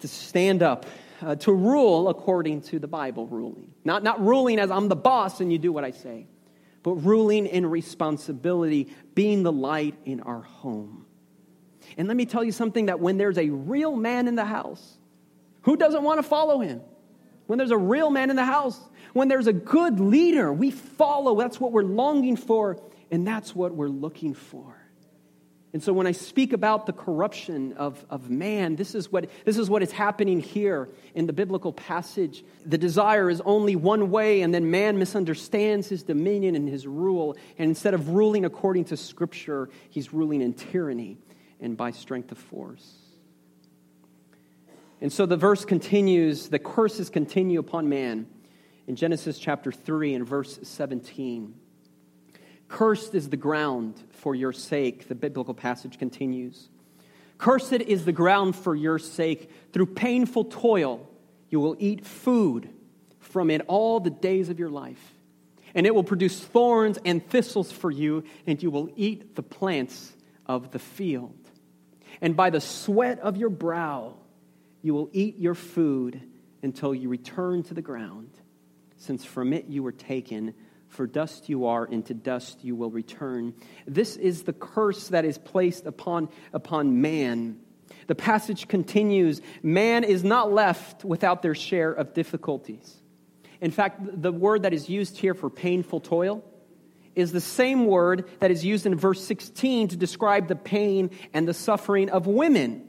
to 0.00 0.08
stand 0.08 0.62
up, 0.62 0.86
uh, 1.20 1.34
to 1.36 1.52
rule 1.52 2.08
according 2.08 2.62
to 2.62 2.78
the 2.78 2.86
Bible 2.86 3.26
ruling. 3.26 3.72
Not, 3.84 4.04
not 4.04 4.24
ruling 4.24 4.60
as 4.60 4.70
I'm 4.70 4.88
the 4.88 4.96
boss 4.96 5.40
and 5.40 5.52
you 5.52 5.58
do 5.58 5.72
what 5.72 5.84
I 5.84 5.90
say 5.90 6.26
but 6.82 6.94
ruling 6.94 7.46
in 7.46 7.66
responsibility, 7.66 8.88
being 9.14 9.42
the 9.42 9.52
light 9.52 9.94
in 10.04 10.20
our 10.20 10.40
home. 10.40 11.04
And 11.96 12.08
let 12.08 12.16
me 12.16 12.26
tell 12.26 12.44
you 12.44 12.52
something 12.52 12.86
that 12.86 13.00
when 13.00 13.18
there's 13.18 13.38
a 13.38 13.50
real 13.50 13.96
man 13.96 14.28
in 14.28 14.36
the 14.36 14.44
house, 14.44 14.96
who 15.62 15.76
doesn't 15.76 16.02
want 16.02 16.18
to 16.18 16.22
follow 16.22 16.60
him? 16.60 16.80
When 17.46 17.58
there's 17.58 17.72
a 17.72 17.78
real 17.78 18.10
man 18.10 18.30
in 18.30 18.36
the 18.36 18.44
house, 18.44 18.80
when 19.12 19.28
there's 19.28 19.46
a 19.46 19.52
good 19.52 20.00
leader, 20.00 20.52
we 20.52 20.70
follow. 20.70 21.38
That's 21.38 21.60
what 21.60 21.72
we're 21.72 21.82
longing 21.82 22.36
for, 22.36 22.78
and 23.10 23.26
that's 23.26 23.54
what 23.54 23.74
we're 23.74 23.88
looking 23.88 24.34
for. 24.34 24.74
And 25.72 25.82
so 25.82 25.92
when 25.92 26.06
I 26.06 26.12
speak 26.12 26.54
about 26.54 26.86
the 26.86 26.94
corruption 26.94 27.74
of, 27.74 28.02
of 28.08 28.30
man, 28.30 28.76
this 28.76 28.94
is, 28.94 29.12
what, 29.12 29.28
this 29.44 29.58
is 29.58 29.68
what 29.68 29.82
is 29.82 29.92
happening 29.92 30.40
here 30.40 30.88
in 31.14 31.26
the 31.26 31.32
biblical 31.34 31.74
passage. 31.74 32.42
The 32.64 32.78
desire 32.78 33.28
is 33.28 33.42
only 33.42 33.76
one 33.76 34.10
way, 34.10 34.40
and 34.40 34.54
then 34.54 34.70
man 34.70 34.98
misunderstands 34.98 35.86
his 35.86 36.02
dominion 36.02 36.54
and 36.54 36.66
his 36.66 36.86
rule. 36.86 37.36
And 37.58 37.68
instead 37.68 37.92
of 37.92 38.08
ruling 38.08 38.46
according 38.46 38.86
to 38.86 38.96
Scripture, 38.96 39.68
he's 39.90 40.12
ruling 40.14 40.40
in 40.40 40.54
tyranny 40.54 41.18
and 41.60 41.76
by 41.76 41.90
strength 41.90 42.32
of 42.32 42.38
force. 42.38 42.96
And 45.02 45.12
so 45.12 45.26
the 45.26 45.36
verse 45.36 45.66
continues, 45.66 46.48
the 46.48 46.58
curses 46.58 47.10
continue 47.10 47.58
upon 47.58 47.90
man 47.90 48.26
in 48.88 48.96
Genesis 48.96 49.38
chapter 49.38 49.70
3 49.70 50.14
and 50.14 50.26
verse 50.26 50.58
17. 50.62 51.54
Cursed 52.68 53.14
is 53.14 53.28
the 53.28 53.36
ground 53.36 54.02
for 54.12 54.34
your 54.34 54.52
sake, 54.52 55.08
the 55.08 55.14
biblical 55.14 55.52
passage 55.52 55.98
continues. 55.98 56.68
Cursed 57.36 57.74
is 57.74 58.06
the 58.06 58.12
ground 58.12 58.56
for 58.56 58.74
your 58.74 58.98
sake. 58.98 59.50
Through 59.72 59.86
painful 59.86 60.44
toil, 60.44 61.06
you 61.50 61.60
will 61.60 61.76
eat 61.78 62.06
food 62.06 62.70
from 63.20 63.50
it 63.50 63.60
all 63.68 64.00
the 64.00 64.10
days 64.10 64.48
of 64.48 64.58
your 64.58 64.70
life. 64.70 65.14
And 65.74 65.86
it 65.86 65.94
will 65.94 66.02
produce 66.02 66.40
thorns 66.40 66.98
and 67.04 67.24
thistles 67.24 67.70
for 67.70 67.90
you, 67.90 68.24
and 68.46 68.60
you 68.62 68.70
will 68.70 68.88
eat 68.96 69.36
the 69.36 69.42
plants 69.42 70.14
of 70.46 70.70
the 70.70 70.78
field. 70.78 71.36
And 72.22 72.34
by 72.34 72.48
the 72.48 72.60
sweat 72.60 73.18
of 73.20 73.36
your 73.36 73.50
brow, 73.50 74.14
you 74.80 74.94
will 74.94 75.10
eat 75.12 75.38
your 75.38 75.54
food 75.54 76.22
until 76.62 76.94
you 76.94 77.10
return 77.10 77.62
to 77.64 77.74
the 77.74 77.82
ground, 77.82 78.30
since 78.98 79.24
from 79.24 79.52
it 79.52 79.66
you 79.66 79.82
were 79.82 79.92
taken 79.92 80.54
for 80.88 81.06
dust 81.06 81.48
you 81.48 81.66
are, 81.66 81.84
and 81.84 82.04
to 82.06 82.14
dust 82.14 82.64
you 82.64 82.74
will 82.74 82.90
return. 82.90 83.54
This 83.86 84.16
is 84.16 84.42
the 84.42 84.52
curse 84.52 85.08
that 85.08 85.24
is 85.24 85.38
placed 85.38 85.86
upon, 85.86 86.28
upon 86.52 87.00
man. 87.00 87.60
The 88.06 88.14
passage 88.14 88.68
continues 88.68 89.40
man 89.62 90.04
is 90.04 90.24
not 90.24 90.52
left 90.52 91.04
without 91.04 91.42
their 91.42 91.54
share 91.54 91.92
of 91.92 92.14
difficulties. 92.14 93.02
In 93.60 93.70
fact, 93.70 94.00
the 94.22 94.32
word 94.32 94.62
that 94.62 94.72
is 94.72 94.88
used 94.88 95.18
here 95.18 95.34
for 95.34 95.50
painful 95.50 96.00
toil 96.00 96.44
is 97.14 97.32
the 97.32 97.40
same 97.40 97.86
word 97.86 98.28
that 98.38 98.50
is 98.50 98.64
used 98.64 98.86
in 98.86 98.94
verse 98.94 99.22
16 99.24 99.88
to 99.88 99.96
describe 99.96 100.48
the 100.48 100.56
pain 100.56 101.10
and 101.34 101.48
the 101.48 101.54
suffering 101.54 102.08
of 102.10 102.26
women. 102.26 102.84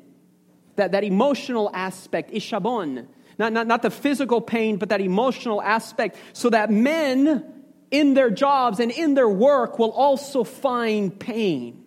That, 0.75 0.91
that 0.93 1.03
emotional 1.03 1.69
aspect, 1.73 2.31
ishabon, 2.31 3.07
not, 3.39 3.53
not, 3.53 3.65
not 3.65 3.81
the 3.81 3.89
physical 3.89 4.41
pain, 4.41 4.77
but 4.77 4.89
that 4.89 5.01
emotional 5.01 5.61
aspect, 5.61 6.17
so 6.33 6.49
that 6.49 6.69
men 6.69 7.53
in 7.89 8.13
their 8.13 8.29
jobs 8.29 8.79
and 8.79 8.91
in 8.91 9.15
their 9.15 9.29
work 9.29 9.79
will 9.79 9.91
also 9.91 10.43
find 10.43 11.19
pain 11.19 11.85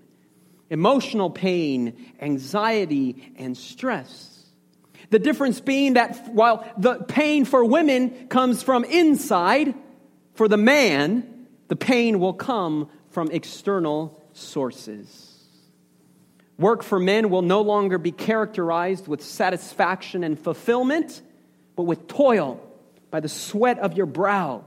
emotional 0.72 1.28
pain, 1.28 2.14
anxiety, 2.18 3.34
and 3.36 3.58
stress. 3.58 4.46
The 5.10 5.18
difference 5.18 5.60
being 5.60 5.94
that 5.94 6.32
while 6.32 6.66
the 6.78 6.94
pain 6.94 7.44
for 7.44 7.62
women 7.62 8.28
comes 8.28 8.62
from 8.62 8.84
inside, 8.84 9.74
for 10.32 10.48
the 10.48 10.56
man, 10.56 11.46
the 11.68 11.76
pain 11.76 12.18
will 12.18 12.32
come 12.32 12.88
from 13.10 13.30
external 13.30 14.24
sources. 14.32 15.28
Work 16.58 16.82
for 16.82 16.98
men 16.98 17.28
will 17.28 17.42
no 17.42 17.60
longer 17.60 17.98
be 17.98 18.10
characterized 18.10 19.06
with 19.06 19.22
satisfaction 19.22 20.24
and 20.24 20.38
fulfillment, 20.38 21.20
but 21.76 21.84
with 21.84 22.06
toil 22.06 22.60
by 23.10 23.20
the 23.20 23.28
sweat 23.28 23.78
of 23.78 23.96
your 23.96 24.06
brow 24.06 24.64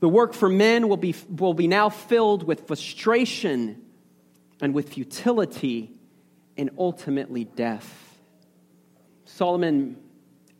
the 0.00 0.08
work 0.08 0.32
for 0.32 0.48
men 0.48 0.88
will 0.88 0.96
be, 0.96 1.14
will 1.28 1.54
be 1.54 1.66
now 1.66 1.88
filled 1.88 2.44
with 2.44 2.66
frustration 2.66 3.82
and 4.60 4.74
with 4.74 4.90
futility 4.90 5.90
and 6.56 6.70
ultimately 6.78 7.44
death. 7.44 8.20
Solomon 9.24 9.96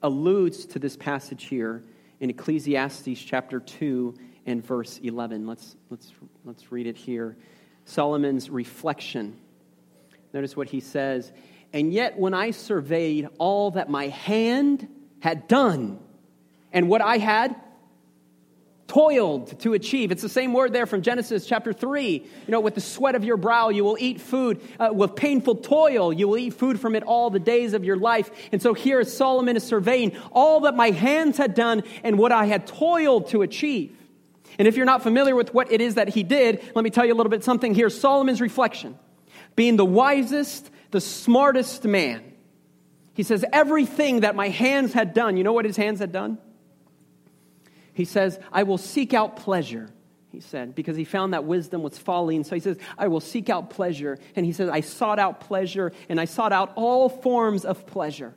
alludes 0.02 0.66
to 0.66 0.78
this 0.78 0.96
passage 0.96 1.44
here 1.44 1.84
in 2.20 2.30
Ecclesiastes 2.30 3.20
chapter 3.20 3.60
2 3.60 4.14
and 4.46 4.64
verse 4.64 4.98
11. 5.02 5.46
Let's, 5.46 5.76
let's, 5.88 6.12
let's 6.44 6.72
read 6.72 6.86
it 6.86 6.96
here. 6.96 7.36
Solomon's 7.84 8.50
reflection. 8.50 9.38
Notice 10.32 10.56
what 10.56 10.68
he 10.68 10.80
says. 10.80 11.32
And 11.72 11.92
yet, 11.92 12.18
when 12.18 12.34
I 12.34 12.50
surveyed 12.50 13.28
all 13.38 13.72
that 13.72 13.88
my 13.88 14.08
hand 14.08 14.88
had 15.20 15.48
done 15.48 15.98
and 16.72 16.88
what 16.88 17.00
I 17.00 17.18
had 17.18 17.54
toiled 18.88 19.60
to 19.60 19.74
achieve. 19.74 20.10
It's 20.10 20.22
the 20.22 20.28
same 20.28 20.54
word 20.54 20.72
there 20.72 20.86
from 20.86 21.02
Genesis 21.02 21.46
chapter 21.46 21.72
3. 21.74 22.12
You 22.12 22.24
know, 22.48 22.60
with 22.60 22.74
the 22.74 22.80
sweat 22.80 23.14
of 23.14 23.22
your 23.22 23.36
brow, 23.36 23.68
you 23.68 23.84
will 23.84 23.98
eat 24.00 24.20
food. 24.20 24.60
Uh, 24.80 24.88
with 24.92 25.14
painful 25.14 25.56
toil, 25.56 26.12
you 26.12 26.26
will 26.26 26.38
eat 26.38 26.54
food 26.54 26.80
from 26.80 26.96
it 26.96 27.02
all 27.02 27.28
the 27.28 27.38
days 27.38 27.74
of 27.74 27.84
your 27.84 27.96
life. 27.96 28.30
And 28.50 28.62
so 28.62 28.72
here 28.72 29.04
Solomon 29.04 29.56
is 29.56 29.62
surveying 29.62 30.16
all 30.32 30.60
that 30.60 30.74
my 30.74 30.90
hands 30.90 31.36
had 31.36 31.54
done 31.54 31.82
and 32.02 32.18
what 32.18 32.32
I 32.32 32.46
had 32.46 32.66
toiled 32.66 33.28
to 33.28 33.42
achieve. 33.42 33.94
And 34.58 34.66
if 34.66 34.76
you're 34.76 34.86
not 34.86 35.02
familiar 35.02 35.36
with 35.36 35.52
what 35.52 35.70
it 35.70 35.80
is 35.80 35.96
that 35.96 36.08
he 36.08 36.22
did, 36.22 36.62
let 36.74 36.82
me 36.82 36.90
tell 36.90 37.04
you 37.04 37.12
a 37.12 37.16
little 37.16 37.30
bit 37.30 37.44
something 37.44 37.74
here. 37.74 37.90
Solomon's 37.90 38.40
reflection, 38.40 38.98
being 39.54 39.76
the 39.76 39.84
wisest, 39.84 40.68
the 40.90 41.00
smartest 41.00 41.84
man. 41.84 42.27
He 43.18 43.24
says, 43.24 43.44
Everything 43.52 44.20
that 44.20 44.36
my 44.36 44.48
hands 44.48 44.92
had 44.92 45.12
done, 45.12 45.36
you 45.36 45.42
know 45.42 45.52
what 45.52 45.64
his 45.64 45.76
hands 45.76 45.98
had 45.98 46.12
done? 46.12 46.38
He 47.92 48.04
says, 48.04 48.38
I 48.52 48.62
will 48.62 48.78
seek 48.78 49.12
out 49.12 49.34
pleasure, 49.34 49.90
he 50.30 50.38
said, 50.38 50.76
because 50.76 50.96
he 50.96 51.02
found 51.02 51.34
that 51.34 51.42
wisdom 51.42 51.82
was 51.82 51.98
folly. 51.98 52.36
And 52.36 52.46
so 52.46 52.54
he 52.54 52.60
says, 52.60 52.78
I 52.96 53.08
will 53.08 53.18
seek 53.18 53.50
out 53.50 53.70
pleasure. 53.70 54.20
And 54.36 54.46
he 54.46 54.52
says, 54.52 54.68
I 54.68 54.82
sought 54.82 55.18
out 55.18 55.40
pleasure 55.40 55.90
and 56.08 56.20
I 56.20 56.26
sought 56.26 56.52
out 56.52 56.72
all 56.76 57.08
forms 57.08 57.64
of 57.64 57.88
pleasure. 57.88 58.36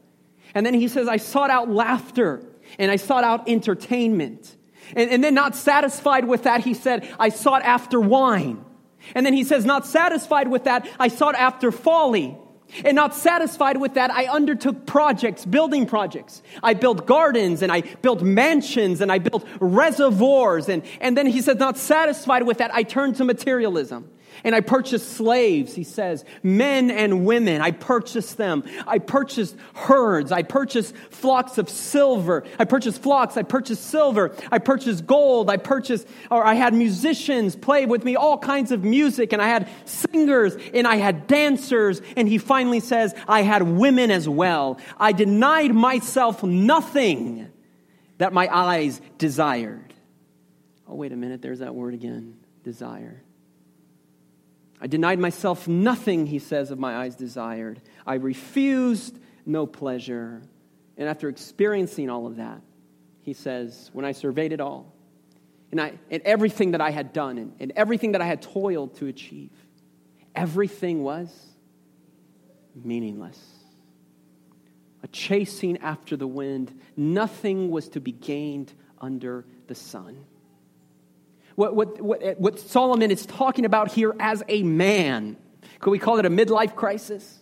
And 0.56 0.66
then 0.66 0.74
he 0.74 0.88
says, 0.88 1.08
I 1.08 1.18
sought 1.18 1.52
out 1.52 1.70
laughter 1.70 2.44
and 2.80 2.90
I 2.90 2.96
sought 2.96 3.24
out 3.24 3.48
entertainment. 3.48 4.56
And, 4.96 5.12
and 5.12 5.24
then, 5.24 5.36
not 5.36 5.56
satisfied 5.56 6.26
with 6.26 6.46
that, 6.46 6.62
he 6.62 6.74
said, 6.74 7.08
I 7.20 7.30
sought 7.30 7.62
after 7.62 8.00
wine. 8.00 8.66
And 9.14 9.28
then 9.28 9.34
he 9.36 9.44
says, 9.44 9.64
Not 9.64 9.86
satisfied 9.86 10.48
with 10.48 10.64
that, 10.64 10.90
I 11.00 11.10
sought 11.10 11.36
after 11.36 11.72
folly. 11.72 12.36
And 12.86 12.96
not 12.96 13.14
satisfied 13.14 13.78
with 13.78 13.96
that, 13.96 14.12
I 14.12 14.26
undertook 14.26 14.86
projects, 14.86 15.46
building 15.46 15.86
projects. 15.86 16.42
I 16.64 16.74
built 16.74 17.06
gardens 17.06 17.62
and 17.62 17.72
I 17.72 17.82
built 17.82 18.22
mansions 18.22 19.02
and 19.02 19.12
I 19.12 19.20
built 19.20 19.46
reservoirs. 19.60 20.70
And, 20.70 20.84
and 21.00 21.18
then 21.18 21.28
he 21.28 21.42
said, 21.42 21.60
not 21.60 21.78
satisfied 21.78 22.44
with 22.44 22.60
that, 22.60 22.74
I 22.74 22.84
turned 22.84 23.18
to 23.18 23.26
materialism. 23.26 24.10
And 24.44 24.56
I 24.56 24.62
purchased 24.62 25.14
slaves, 25.14 25.76
he 25.76 25.84
says, 25.84 26.26
men 26.42 26.90
and 26.90 27.26
women. 27.26 27.62
I 27.62 27.72
purchased 27.72 28.38
them. 28.38 28.64
I 28.88 29.00
purchased 29.00 29.56
herds. 29.74 30.32
I 30.32 30.44
purchased 30.44 30.96
flocks 31.10 31.58
of 31.58 31.70
silver. 31.70 32.44
I 32.58 32.66
purchased 32.66 33.02
flocks. 33.02 33.38
I 33.38 33.44
purchased 33.44 33.84
silver. 33.84 34.36
I 34.52 34.60
purchased 34.60 35.06
gold. 35.06 35.50
I 35.50 35.58
purchased, 35.58 36.08
or 36.30 36.46
I 36.46 36.56
had 36.56 36.74
musicians 36.74 37.56
play 37.56 37.86
with 37.86 38.04
me 38.04 38.16
all 38.16 38.38
kinds 38.38 38.72
of 38.72 38.84
music. 38.84 39.34
And 39.34 39.42
I 39.42 39.48
had 39.48 39.70
singers 39.86 40.56
and 40.74 40.88
I 40.88 40.96
had 40.96 41.28
dancers. 41.28 42.02
And 42.18 42.28
he 42.28 42.38
finally 42.38 42.80
says, 42.80 43.14
I 43.28 43.44
had 43.44 43.64
women 43.64 44.12
as 44.12 44.28
well. 44.28 44.80
I 44.98 45.12
denied 45.12 45.74
myself 45.74 46.44
nothing 46.44 47.50
that 48.18 48.34
my 48.34 48.48
eyes 48.54 49.02
desired. 49.18 49.94
Oh, 50.88 50.96
wait 50.96 51.12
a 51.12 51.16
minute. 51.16 51.42
There's 51.42 51.60
that 51.60 51.74
word 51.74 51.94
again 51.94 52.38
desire. 52.64 53.24
I 54.82 54.88
denied 54.88 55.20
myself 55.20 55.68
nothing, 55.68 56.26
he 56.26 56.40
says, 56.40 56.72
of 56.72 56.80
my 56.80 56.98
eyes 56.98 57.16
desired. 57.16 57.80
I 58.06 58.16
refused 58.16 59.18
no 59.46 59.68
pleasure. 59.68 60.42
And 60.98 61.08
after 61.08 61.30
experiencing 61.30 62.10
all 62.10 62.26
of 62.26 62.38
that, 62.38 62.62
he 63.22 63.34
says, 63.34 63.92
when 63.94 64.06
I 64.06 64.14
surveyed 64.14 64.52
it 64.52 64.60
all, 64.60 64.96
and, 65.70 65.80
I, 65.80 65.94
and 66.10 66.24
everything 66.24 66.72
that 66.72 66.82
I 66.82 66.90
had 66.90 67.14
done, 67.14 67.38
and, 67.38 67.56
and 67.60 67.72
everything 67.76 68.14
that 68.14 68.22
I 68.22 68.26
had 68.26 68.42
toiled 68.42 68.96
to 68.96 69.06
achieve, 69.06 69.52
everything 70.34 71.04
was 71.04 71.30
meaningless. 72.74 73.40
A 75.04 75.08
chasing 75.08 75.78
after 75.78 76.18
the 76.18 76.28
wind, 76.28 76.80
nothing 76.98 77.70
was 77.70 77.90
to 77.90 78.02
be 78.02 78.12
gained 78.12 78.74
under 79.00 79.46
the 79.68 79.76
sun. 79.76 80.26
What, 81.62 81.76
what, 81.76 82.02
what, 82.02 82.40
what 82.40 82.60
Solomon 82.60 83.12
is 83.12 83.24
talking 83.24 83.66
about 83.66 83.92
here 83.92 84.16
as 84.20 84.42
a 84.48 84.64
man, 84.64 85.38
could 85.80 85.92
we 85.92 86.00
call 86.00 86.18
it 86.18 86.26
a 86.26 86.30
midlife 86.32 86.76
crisis? 86.76 87.38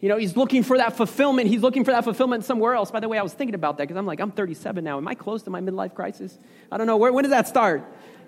You 0.00 0.08
know, 0.08 0.16
he's 0.16 0.36
looking 0.36 0.64
for 0.64 0.78
that 0.78 0.96
fulfillment. 0.96 1.46
He's 1.46 1.60
looking 1.60 1.84
for 1.84 1.92
that 1.92 2.02
fulfillment 2.02 2.44
somewhere 2.44 2.74
else. 2.74 2.90
By 2.90 2.98
the 2.98 3.08
way, 3.08 3.16
I 3.16 3.22
was 3.22 3.32
thinking 3.32 3.54
about 3.54 3.78
that 3.78 3.84
because 3.84 3.96
I'm 3.96 4.06
like, 4.06 4.18
I'm 4.18 4.32
37 4.32 4.82
now. 4.82 4.96
Am 4.96 5.06
I 5.06 5.14
close 5.14 5.44
to 5.44 5.50
my 5.50 5.60
midlife 5.60 5.94
crisis? 5.94 6.36
I 6.72 6.78
don't 6.78 6.88
know. 6.88 6.96
Where, 6.96 7.12
when 7.12 7.22
does 7.22 7.30
that 7.30 7.46
start? 7.46 7.84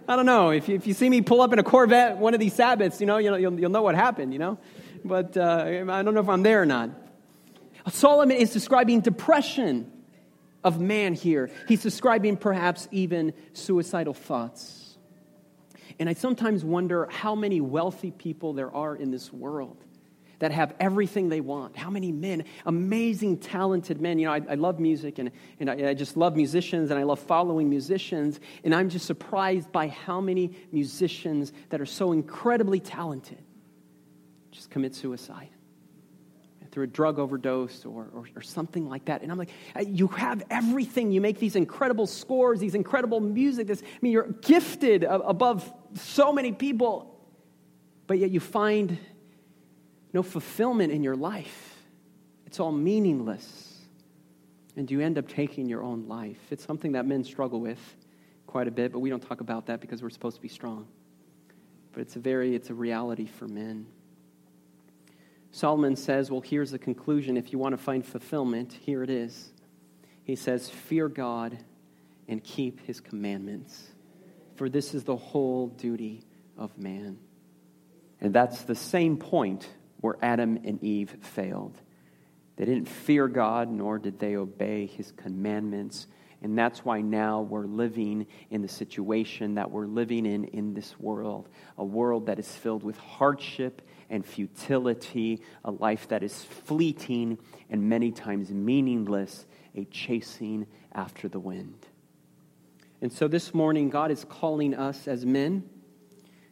I 0.07 0.15
don't 0.15 0.27
know. 0.27 0.51
If 0.51 0.69
you, 0.69 0.77
if 0.77 0.87
you 0.87 0.95
see 0.95 1.11
me 1.11 1.23
pull 1.23 1.41
up 1.41 1.53
in 1.53 1.59
a 1.59 1.65
Corvette 1.65 2.19
one 2.19 2.35
of 2.35 2.41
these 2.41 2.55
Sabbaths, 2.55 3.01
you 3.01 3.09
know, 3.09 3.19
you'll, 3.19 3.37
you'll, 3.37 3.59
you'll 3.59 3.71
know 3.71 3.83
what 3.83 3.97
happened, 3.97 4.33
you 4.33 4.39
know? 4.39 4.59
But 5.05 5.37
uh, 5.37 5.65
I 5.91 6.03
don't 6.05 6.15
know 6.15 6.21
if 6.21 6.29
I'm 6.29 6.45
there 6.45 6.63
or 6.63 6.67
not. 6.67 6.91
Solomon 7.91 8.37
is 8.37 8.53
describing 8.53 9.01
depression 9.01 9.91
of 10.63 10.81
man 10.81 11.15
here. 11.15 11.51
He's 11.67 11.83
describing 11.83 12.37
perhaps 12.37 12.87
even 12.93 13.33
suicidal 13.55 14.15
thoughts. 14.15 14.82
And 15.99 16.09
I 16.09 16.15
sometimes 16.15 16.65
wonder 16.65 17.07
how 17.11 17.35
many 17.35 17.61
wealthy 17.61 18.11
people 18.11 18.53
there 18.53 18.75
are 18.75 18.97
in 18.97 19.11
this 19.11 19.33
world 19.33 19.85
that 20.43 20.51
have 20.51 20.75
everything 20.81 21.29
they 21.29 21.41
want. 21.41 21.77
How 21.77 21.89
many 21.89 22.11
men, 22.11 22.43
amazing, 22.67 23.39
talented 23.39 24.01
men. 24.01 24.19
You 24.19 24.27
know, 24.27 24.33
I, 24.33 24.41
I 24.51 24.55
love 24.57 24.81
music 24.81 25.21
and, 25.21 25.31
and 25.61 25.71
I, 25.71 25.91
I, 25.91 25.95
just 25.95 26.17
love 26.17 26.35
musicians 26.35 26.91
and 26.91 26.99
I 26.99 27.05
love 27.05 27.21
following 27.21 27.71
musicians. 27.71 28.41
And 28.65 28.75
I'm 28.75 28.89
just 28.89 29.07
surprised 29.07 29.71
by 29.71 29.87
how 29.87 30.21
many 30.21 30.51
musicians 30.73 31.53
that 31.69 31.81
are 31.81 31.87
so 31.87 32.11
incredibly 32.11 32.81
talented 32.81 33.39
just 34.51 34.69
commit 34.69 34.97
suicide 34.97 35.51
through 36.73 36.85
a 36.85 36.89
drug 36.89 37.21
overdose 37.21 37.85
or, 37.85 38.09
or, 38.13 38.25
or, 38.35 38.43
something 38.43 38.89
like 38.89 39.05
that. 39.05 39.23
And 39.23 39.31
I'm 39.31 39.39
like, 39.39 39.51
you 39.87 40.09
have 40.09 40.43
everything. 40.51 41.13
You 41.13 41.21
make 41.21 41.39
these 41.39 41.55
incredible 41.55 42.07
scores, 42.07 42.59
these 42.59 42.75
incredible 42.75 43.21
music. 43.21 43.67
This, 43.67 43.83
I 43.83 43.99
mean, 44.01 44.13
you're 44.13 44.29
gifted 44.41 45.05
above 45.05 45.73
so 45.95 46.33
many 46.33 46.53
people, 46.53 47.19
but 48.07 48.19
yet 48.19 48.31
you 48.31 48.41
find 48.41 48.99
no 50.13 50.23
fulfillment 50.23 50.93
in 50.93 51.03
your 51.03 51.17
life. 51.17 51.77
It's 52.47 52.61
all 52.61 52.73
meaningless. 52.73 53.69
And 54.77 54.91
you 54.91 55.01
end 55.01 55.19
up 55.19 55.29
taking 55.29 55.69
your 55.69 55.83
own 55.83 56.09
life. 56.09 56.39
It's 56.51 56.65
something 56.65 56.93
that 56.93 57.07
men 57.07 57.25
struggle 57.25 57.61
with 57.61 57.79
quite 58.47 58.69
a 58.69 58.71
bit, 58.71 58.93
but 58.93 59.01
we 59.01 59.11
don't 59.11 59.23
talk 59.23 59.41
about 59.41 59.67
that 59.67 59.81
because 59.81 60.03
we're 60.03 60.11
supposed 60.11 60.37
to 60.37 60.43
be 60.43 60.49
strong. 60.49 60.87
But 61.93 62.03
it's 62.03 62.17
a 62.17 62.19
very, 62.19 62.55
it's 62.55 62.71
a 62.71 62.75
reality 62.75 63.27
for 63.27 63.49
men. 63.49 63.87
Solomon 65.51 65.97
says, 65.97 66.31
well, 66.31 66.41
here's 66.41 66.71
the 66.71 66.79
conclusion. 66.79 67.37
If 67.37 67.53
you 67.53 67.59
want 67.59 67.75
to 67.75 67.83
find 67.83 68.05
fulfillment, 68.05 68.73
here 68.73 69.03
it 69.03 69.11
is. 69.11 69.53
He 70.25 70.37
says, 70.37 70.71
Fear 70.71 71.09
God 71.09 71.59
and 72.29 72.43
keep 72.43 72.81
his 72.87 73.01
commandments, 73.01 73.89
for 74.57 74.69
this 74.69 74.95
is 74.95 75.05
the 75.05 75.17
whole 75.17 75.69
duty 75.69 76.23
of 76.57 76.77
man. 76.79 77.19
And 78.21 78.35
that's 78.35 78.63
the 78.63 78.75
same 78.75 79.17
point 79.17 79.69
where 80.01 80.17
Adam 80.23 80.59
and 80.65 80.83
Eve 80.83 81.17
failed. 81.21 81.77
They 82.57 82.65
didn't 82.65 82.89
fear 82.89 83.29
God, 83.29 83.71
nor 83.71 83.99
did 83.99 84.19
they 84.19 84.37
obey 84.37 84.87
his 84.87 85.11
commandments. 85.13 86.07
And 86.43 86.59
that's 86.59 86.85
why 86.85 87.01
now 87.01 87.41
we're 87.41 87.67
living 87.67 88.27
in 88.51 88.63
the 88.63 88.69
situation 88.69 89.55
that 89.55 89.71
we're 89.71 89.87
living 89.87 90.27
in 90.27 90.45
in 90.45 90.75
this 90.75 90.99
world 90.99 91.49
a 91.79 91.85
world 91.85 92.27
that 92.27 92.39
is 92.39 92.49
filled 92.49 92.83
with 92.83 92.97
hardship 92.99 93.83
and 94.11 94.27
futility, 94.27 95.41
a 95.65 95.71
life 95.71 96.09
that 96.09 96.23
is 96.23 96.45
fleeting 96.45 97.39
and 97.71 97.89
many 97.89 98.11
times 98.11 98.51
meaningless, 98.51 99.47
a 99.75 99.85
chasing 99.87 100.67
after 100.93 101.29
the 101.29 101.41
wind. 101.41 101.87
And 103.03 103.13
so 103.13 103.27
this 103.27 103.53
morning, 103.53 103.91
God 103.91 104.13
is 104.13 104.25
calling 104.25 104.75
us 104.75 105.09
as 105.09 105.27
men, 105.27 105.69